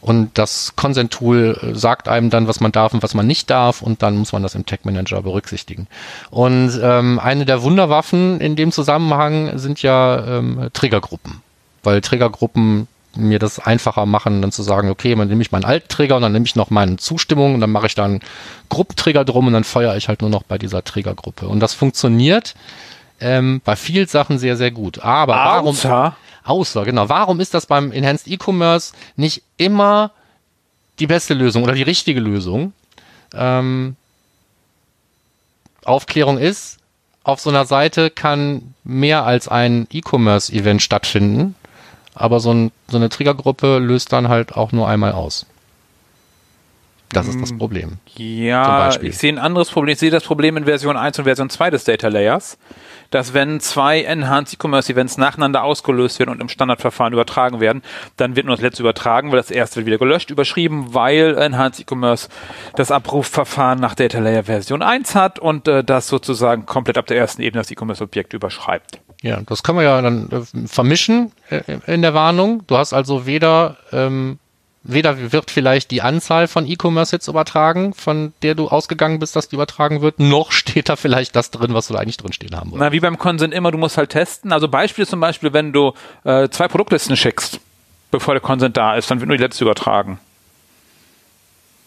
[0.00, 4.02] Und das Consent-Tool sagt einem dann, was man darf und was man nicht darf und
[4.02, 5.86] dann muss man das im Tech-Manager berücksichtigen.
[6.30, 11.40] Und ähm, eine der Wunderwaffen in dem Zusammenhang sind ja ähm, Triggergruppen,
[11.84, 16.16] weil Triggergruppen mir das einfacher machen, dann zu sagen, okay, dann nehme ich meinen Alt-Trigger
[16.16, 18.20] und dann nehme ich noch meine Zustimmung und dann mache ich dann
[18.68, 21.46] Gruppentrigger drum und dann feuere ich halt nur noch bei dieser Triggergruppe.
[21.46, 22.54] Und das funktioniert
[23.20, 25.00] ähm, bei vielen Sachen sehr, sehr gut.
[25.00, 25.70] Aber warum...
[25.70, 27.08] Außer Außer, genau.
[27.08, 30.10] Warum ist das beim Enhanced E-Commerce nicht immer
[30.98, 32.72] die beste Lösung oder die richtige Lösung?
[33.34, 33.96] Ähm,
[35.84, 36.78] Aufklärung ist,
[37.24, 41.54] auf so einer Seite kann mehr als ein E-Commerce-Event stattfinden,
[42.14, 45.46] aber so, ein, so eine Triggergruppe löst dann halt auch nur einmal aus.
[47.10, 47.98] Das ist das hm, Problem.
[48.16, 49.92] Ja, ich sehe ein anderes Problem.
[49.92, 52.56] Ich sehe das Problem in Version 1 und Version 2 des Data Layers
[53.12, 57.82] dass wenn zwei Enhanced E-Commerce Events nacheinander ausgelöst werden und im Standardverfahren übertragen werden,
[58.16, 61.80] dann wird nur das letzte übertragen, weil das erste wird wieder gelöscht, überschrieben, weil Enhanced
[61.80, 62.28] E-Commerce
[62.74, 67.18] das Abrufverfahren nach Data Layer Version 1 hat und äh, das sozusagen komplett ab der
[67.18, 69.00] ersten Ebene das E-Commerce Objekt überschreibt.
[69.22, 72.64] Ja, das kann man ja dann äh, vermischen äh, in der Warnung.
[72.66, 74.38] Du hast also weder ähm,
[74.82, 79.56] weder wird vielleicht die Anzahl von E-Commerce-Hits übertragen, von der du ausgegangen bist, dass die
[79.56, 82.80] übertragen wird, noch steht da vielleicht das drin, was du da eigentlich drinstehen haben wolltest.
[82.80, 84.52] Na, wie beim Consent immer, du musst halt testen.
[84.52, 85.92] Also Beispiel zum Beispiel, wenn du
[86.24, 87.60] äh, zwei Produktlisten schickst,
[88.10, 90.18] bevor der Consent da ist, dann wird nur die letzte übertragen.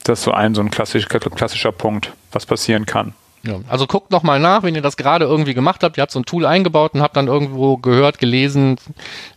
[0.04, 3.14] Das ist so ein, so ein klassisch, klassischer Punkt, was passieren kann.
[3.46, 5.98] Ja, also guckt noch mal nach, wenn ihr das gerade irgendwie gemacht habt.
[5.98, 8.78] Ihr habt so ein Tool eingebaut und habt dann irgendwo gehört, gelesen,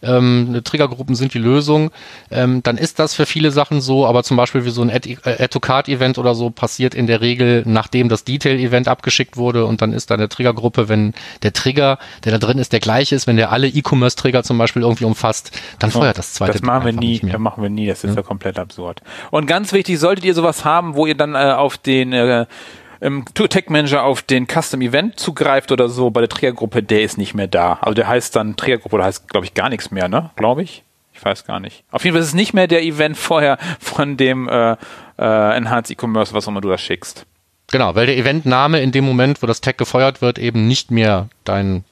[0.03, 1.91] ähm, Triggergruppen sind die Lösung.
[2.31, 6.17] Ähm, dann ist das für viele Sachen so, aber zum Beispiel wie so ein Add-to-Card-Event
[6.17, 10.15] oder so passiert in der Regel, nachdem das Detail-Event abgeschickt wurde und dann ist da
[10.15, 13.69] eine Triggergruppe, wenn der Trigger, der da drin ist, der gleiche ist, wenn der alle
[13.69, 16.53] E-Commerce-Trigger zum Beispiel irgendwie umfasst, dann feuert das zweite.
[16.53, 18.17] Das machen wir nie, das machen wir nie, das ist ja.
[18.17, 19.03] ja komplett absurd.
[19.31, 22.47] Und ganz wichtig, solltet ihr sowas haben, wo ihr dann äh, auf den äh,
[23.01, 27.19] im Tech Manager auf den Custom Event zugreift oder so bei der Triggergruppe, der ist
[27.19, 27.79] nicht mehr da.
[27.81, 30.31] Also der heißt dann Triggergruppe oder heißt, glaube ich, gar nichts mehr, ne?
[30.37, 30.83] Glaube ich.
[31.15, 31.83] Ich weiß gar nicht.
[31.91, 34.77] Auf jeden Fall ist es nicht mehr der Event vorher von dem äh,
[35.19, 37.27] äh, Enhanced E-Commerce, was auch immer du da schickst.
[37.71, 41.29] Genau, weil der Eventname in dem Moment, wo das Tag gefeuert wird, eben nicht mehr
[41.45, 41.85] dein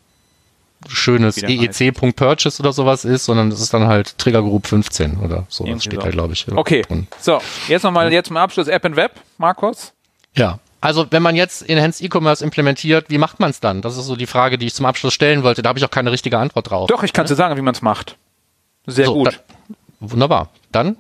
[0.88, 5.68] schönes EEC.purchase oder sowas ist, sondern das ist dann halt Trigger Group 15 oder sowas
[5.68, 6.06] Irgendwie steht so.
[6.06, 6.46] da, glaube ich.
[6.48, 7.08] Okay, drin.
[7.20, 9.92] so, jetzt nochmal, jetzt zum Abschluss App und Web, Markus.
[10.34, 13.82] Ja, also wenn man jetzt Enhanced E-Commerce implementiert, wie macht man es dann?
[13.82, 15.60] Das ist so die Frage, die ich zum Abschluss stellen wollte.
[15.62, 16.86] Da habe ich auch keine richtige Antwort drauf.
[16.86, 18.16] Doch, ich kann dir sagen, wie man es macht.
[18.86, 19.42] Sehr so, gut.
[19.68, 20.50] Da, wunderbar.
[20.70, 20.96] Dann?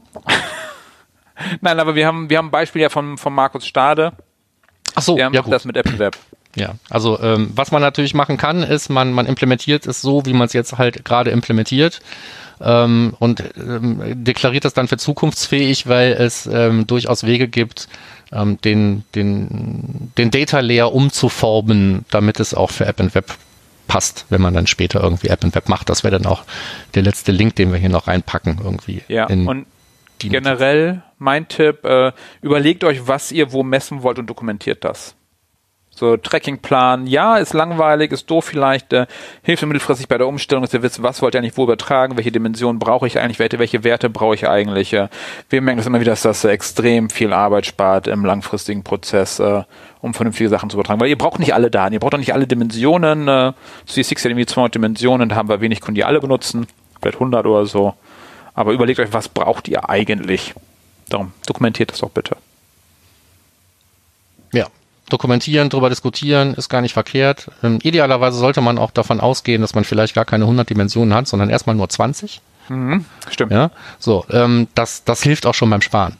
[1.60, 4.12] Nein, aber wir haben, wir haben ein Beispiel ja von, von Markus Stade.
[4.96, 6.16] Ach so, Der ja, macht das mit Apple Web.
[6.58, 10.32] Ja, also ähm, was man natürlich machen kann, ist, man, man implementiert es so, wie
[10.32, 12.00] man es jetzt halt gerade implementiert
[12.60, 17.88] ähm, und ähm, deklariert das dann für zukunftsfähig, weil es ähm, durchaus Wege gibt,
[18.32, 23.34] ähm, den, den, den Data Layer umzuformen, damit es auch für App und Web
[23.86, 25.88] passt, wenn man dann später irgendwie App und Web macht.
[25.88, 26.44] Das wäre dann auch
[26.94, 29.02] der letzte Link, den wir hier noch reinpacken irgendwie.
[29.08, 29.66] Ja, und
[30.18, 32.12] generell mein Tipp, äh,
[32.42, 35.14] überlegt euch, was ihr wo messen wollt und dokumentiert das.
[35.98, 39.06] So Trackingplan, ja, ist langweilig, ist doof vielleicht, äh,
[39.42, 42.30] hilft mittelfristig bei der Umstellung, dass ihr wisst, was wollt ihr eigentlich wo übertragen, welche
[42.30, 44.92] Dimensionen brauche ich eigentlich, welche, welche Werte brauche ich eigentlich.
[44.92, 45.08] Äh,
[45.48, 49.38] wir merken das immer wieder, dass das äh, extrem viel Arbeit spart im langfristigen Prozess,
[49.38, 49.62] äh,
[50.02, 51.00] um vernünftige Sachen zu übertragen.
[51.00, 53.26] Weil ihr braucht nicht alle Daten, ihr braucht auch nicht alle Dimensionen.
[53.26, 53.52] Äh,
[53.88, 56.66] C6 hat irgendwie 200 Dimensionen, da haben wir wenig Kunden, die alle benutzen,
[57.00, 57.94] vielleicht 100 oder so.
[58.52, 60.52] Aber überlegt euch, was braucht ihr eigentlich?
[61.08, 62.36] Darum, dokumentiert das doch bitte.
[64.52, 64.66] Ja,
[65.08, 67.48] dokumentieren, darüber diskutieren, ist gar nicht verkehrt.
[67.62, 71.28] Ähm, idealerweise sollte man auch davon ausgehen, dass man vielleicht gar keine 100 Dimensionen hat,
[71.28, 72.40] sondern erstmal nur 20.
[72.68, 73.52] Mhm, stimmt.
[73.52, 76.16] Ja, so, ähm, das, das hilft auch schon beim Sparen.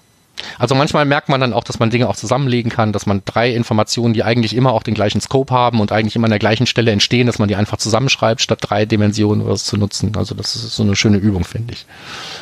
[0.58, 3.50] Also manchmal merkt man dann auch, dass man Dinge auch zusammenlegen kann, dass man drei
[3.50, 6.66] Informationen, die eigentlich immer auch den gleichen Scope haben und eigentlich immer an der gleichen
[6.66, 10.12] Stelle entstehen, dass man die einfach zusammenschreibt, statt drei Dimensionen oder zu nutzen.
[10.16, 11.86] Also das ist so eine schöne Übung, finde ich.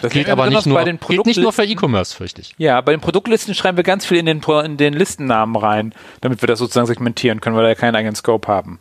[0.03, 2.55] Das gilt aber nicht nur, gilt nicht nur für E-Commerce, fürchte ich.
[2.59, 6.43] Ja, bei den Produktlisten schreiben wir ganz viel in den, in den Listennamen rein, damit
[6.43, 8.79] wir das sozusagen segmentieren können, weil wir ja keinen eigenen Scope haben.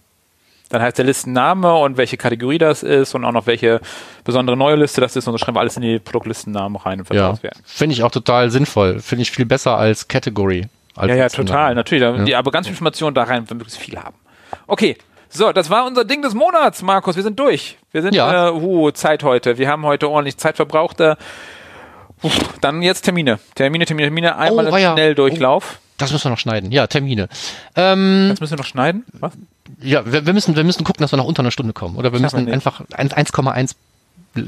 [0.73, 3.79] Dann heißt der Listenname und welche Kategorie das ist und auch noch welche
[4.23, 7.13] besondere neue Liste das ist und das schreiben wir alles in die Produktlistennamen rein und
[7.13, 8.99] Ja, finde ich auch total sinnvoll.
[8.99, 10.65] Finde ich viel besser als Category.
[10.95, 12.01] Als Ja, ja, total, natürlich.
[12.03, 12.23] Da- Ja.
[12.23, 14.15] Die, aber ganz viel Informationen da rein, wenn wir möglichst viel haben.
[14.65, 14.97] Okay.
[15.29, 17.15] So, das war unser Ding des Monats, Markus.
[17.15, 17.77] Wir sind durch.
[17.91, 18.47] Wir sind, Ja.
[18.47, 19.59] äh, uh, Zeit heute.
[19.59, 20.99] Wir haben heute ordentlich Zeit verbraucht.
[21.01, 21.15] Äh,
[22.61, 23.39] dann jetzt Termine.
[23.55, 24.37] Termine, Termine, Termine.
[24.37, 24.93] Einmal Oh, im weia.
[24.93, 25.79] Schnelldurchlauf.
[25.97, 26.71] Das müssen wir noch schneiden.
[26.71, 27.29] Ja, Termine.
[27.75, 29.05] Ähm, Das müssen wir noch schneiden.
[29.13, 29.33] Was?
[29.81, 31.95] Ja, wir, wir, müssen, wir müssen gucken, dass wir nach unter einer Stunde kommen.
[31.95, 33.75] Oder wir Schaffen müssen wir einfach 1 1,1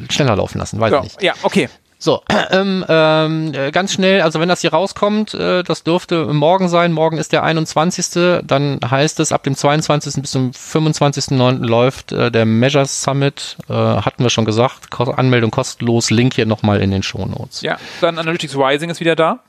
[0.09, 0.79] schneller laufen lassen.
[0.79, 1.21] Weiß ich nicht.
[1.21, 1.69] ja, okay.
[1.97, 6.67] So, ähm, ähm, äh, ganz schnell, also wenn das hier rauskommt, äh, das dürfte morgen
[6.67, 8.41] sein, morgen ist der 21.
[8.43, 10.21] Dann heißt es, ab dem 22.
[10.21, 11.65] bis zum 25.09.
[11.65, 16.81] läuft äh, der Measure Summit, äh, hatten wir schon gesagt, Anmeldung kostenlos, Link hier nochmal
[16.81, 17.61] in den Shownotes.
[17.61, 19.39] Ja, dann Analytics Rising ist wieder da.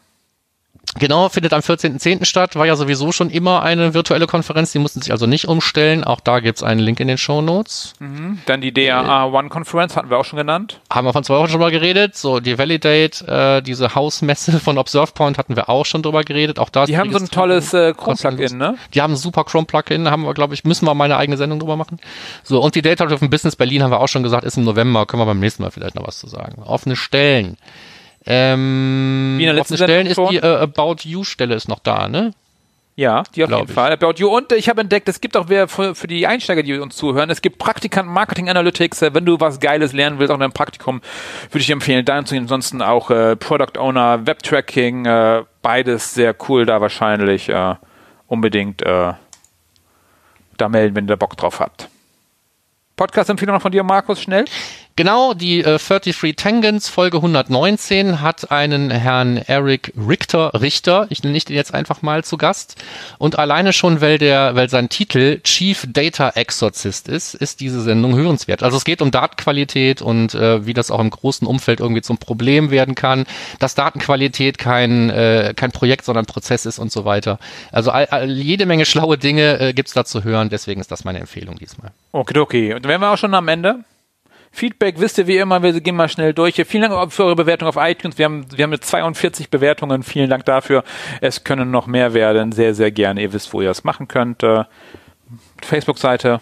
[0.99, 2.25] Genau, findet am 14.10.
[2.25, 6.05] statt, war ja sowieso schon immer eine virtuelle Konferenz, die mussten sich also nicht umstellen,
[6.05, 7.95] auch da gibt's einen Link in den Shownotes.
[8.47, 10.81] Dann die DAA One Conference hatten wir auch schon genannt.
[10.91, 12.17] Haben wir von zwei Wochen schon mal geredet.
[12.17, 16.59] So, die Validate, äh, diese Hausmesse von ObservePoint hatten wir auch schon drüber geredet.
[16.59, 17.93] Auch da Die haben so ein tolles äh.
[17.93, 18.77] Chrome-Plugin, ne?
[18.95, 21.59] Die haben ein super Chrome-Plugin, haben wir, glaube ich, müssen wir mal eine eigene Sendung
[21.59, 21.99] drüber machen.
[22.43, 25.07] So, und die Data Driven Business Berlin haben wir auch schon gesagt, ist im November,
[25.07, 26.63] können wir beim nächsten Mal vielleicht noch was zu sagen.
[26.63, 27.57] Offene Stellen.
[28.27, 32.33] Ähm, Wie in der letzten Stellen ist die äh, About You-Stelle ist noch da, ne?
[32.97, 33.75] Ja, die auf Glaub jeden ich.
[33.75, 33.93] Fall.
[33.93, 34.35] About You.
[34.35, 37.29] Und ich habe entdeckt, es gibt auch wer für, für die Einsteiger, die uns zuhören,
[37.29, 39.03] es gibt Praktikanten Marketing Analytics.
[39.03, 41.03] Äh, wenn du was Geiles lernen willst, auch in einem Praktikum,
[41.51, 42.45] würde ich empfehlen, da zu gehen.
[42.45, 47.51] Ansonsten auch äh, Product Owner, Web Tracking, äh, beides sehr cool da wahrscheinlich.
[47.51, 47.75] Äh,
[48.29, 49.13] unbedingt äh,
[50.57, 51.91] da melden, wenn ihr da Bock drauf habt.
[52.97, 54.47] Podcast-Empfehlung noch von dir, Markus, schnell.
[54.97, 61.37] Genau, die äh, 33 Tangents Folge 119 hat einen Herrn Eric Richter, Richter, ich nenne
[61.37, 62.77] ihn jetzt einfach mal zu Gast.
[63.19, 68.17] Und alleine schon, weil der, weil sein Titel Chief Data Exorcist ist, ist diese Sendung
[68.17, 68.63] hörenswert.
[68.63, 72.17] Also es geht um Datenqualität und äh, wie das auch im großen Umfeld irgendwie zum
[72.17, 73.27] Problem werden kann,
[73.59, 77.39] dass Datenqualität kein, äh, kein Projekt, sondern Prozess ist und so weiter.
[77.71, 81.05] Also all, all, jede Menge schlaue Dinge äh, gibt's da zu hören, deswegen ist das
[81.05, 81.91] meine Empfehlung diesmal.
[82.13, 82.73] Okay, okay.
[82.73, 83.85] Und wären wir auch schon am Ende.
[84.57, 86.55] Feedback wisst ihr wie immer, wir gehen mal schnell durch.
[86.67, 88.17] Vielen Dank für eure Bewertung auf iTunes.
[88.17, 90.03] Wir haben, wir haben jetzt 42 Bewertungen.
[90.03, 90.83] Vielen Dank dafür.
[91.21, 92.53] Es können noch mehr werden.
[92.53, 93.21] Sehr, sehr gerne.
[93.21, 94.43] Ihr wisst, wo ihr es machen könnt.
[94.43, 94.65] Äh,
[95.63, 96.41] Facebook-Seite.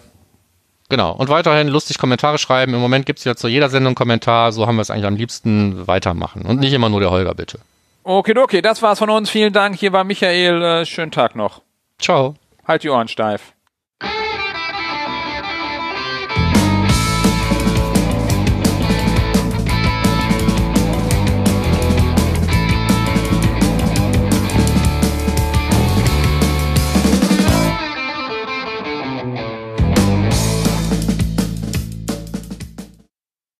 [0.87, 1.11] Genau.
[1.11, 2.73] Und weiterhin lustig Kommentare schreiben.
[2.73, 4.53] Im Moment gibt's ja zu jeder Sendung einen Kommentar.
[4.53, 6.43] So haben wir es eigentlich am liebsten weitermachen.
[6.43, 7.59] Und nicht immer nur der Holger, bitte.
[8.03, 8.61] Okay, okay.
[8.61, 9.29] Das war's von uns.
[9.29, 9.75] Vielen Dank.
[9.77, 10.61] Hier war Michael.
[10.61, 11.61] Äh, schönen Tag noch.
[11.99, 12.35] Ciao.
[12.65, 13.54] Halt die Ohren steif.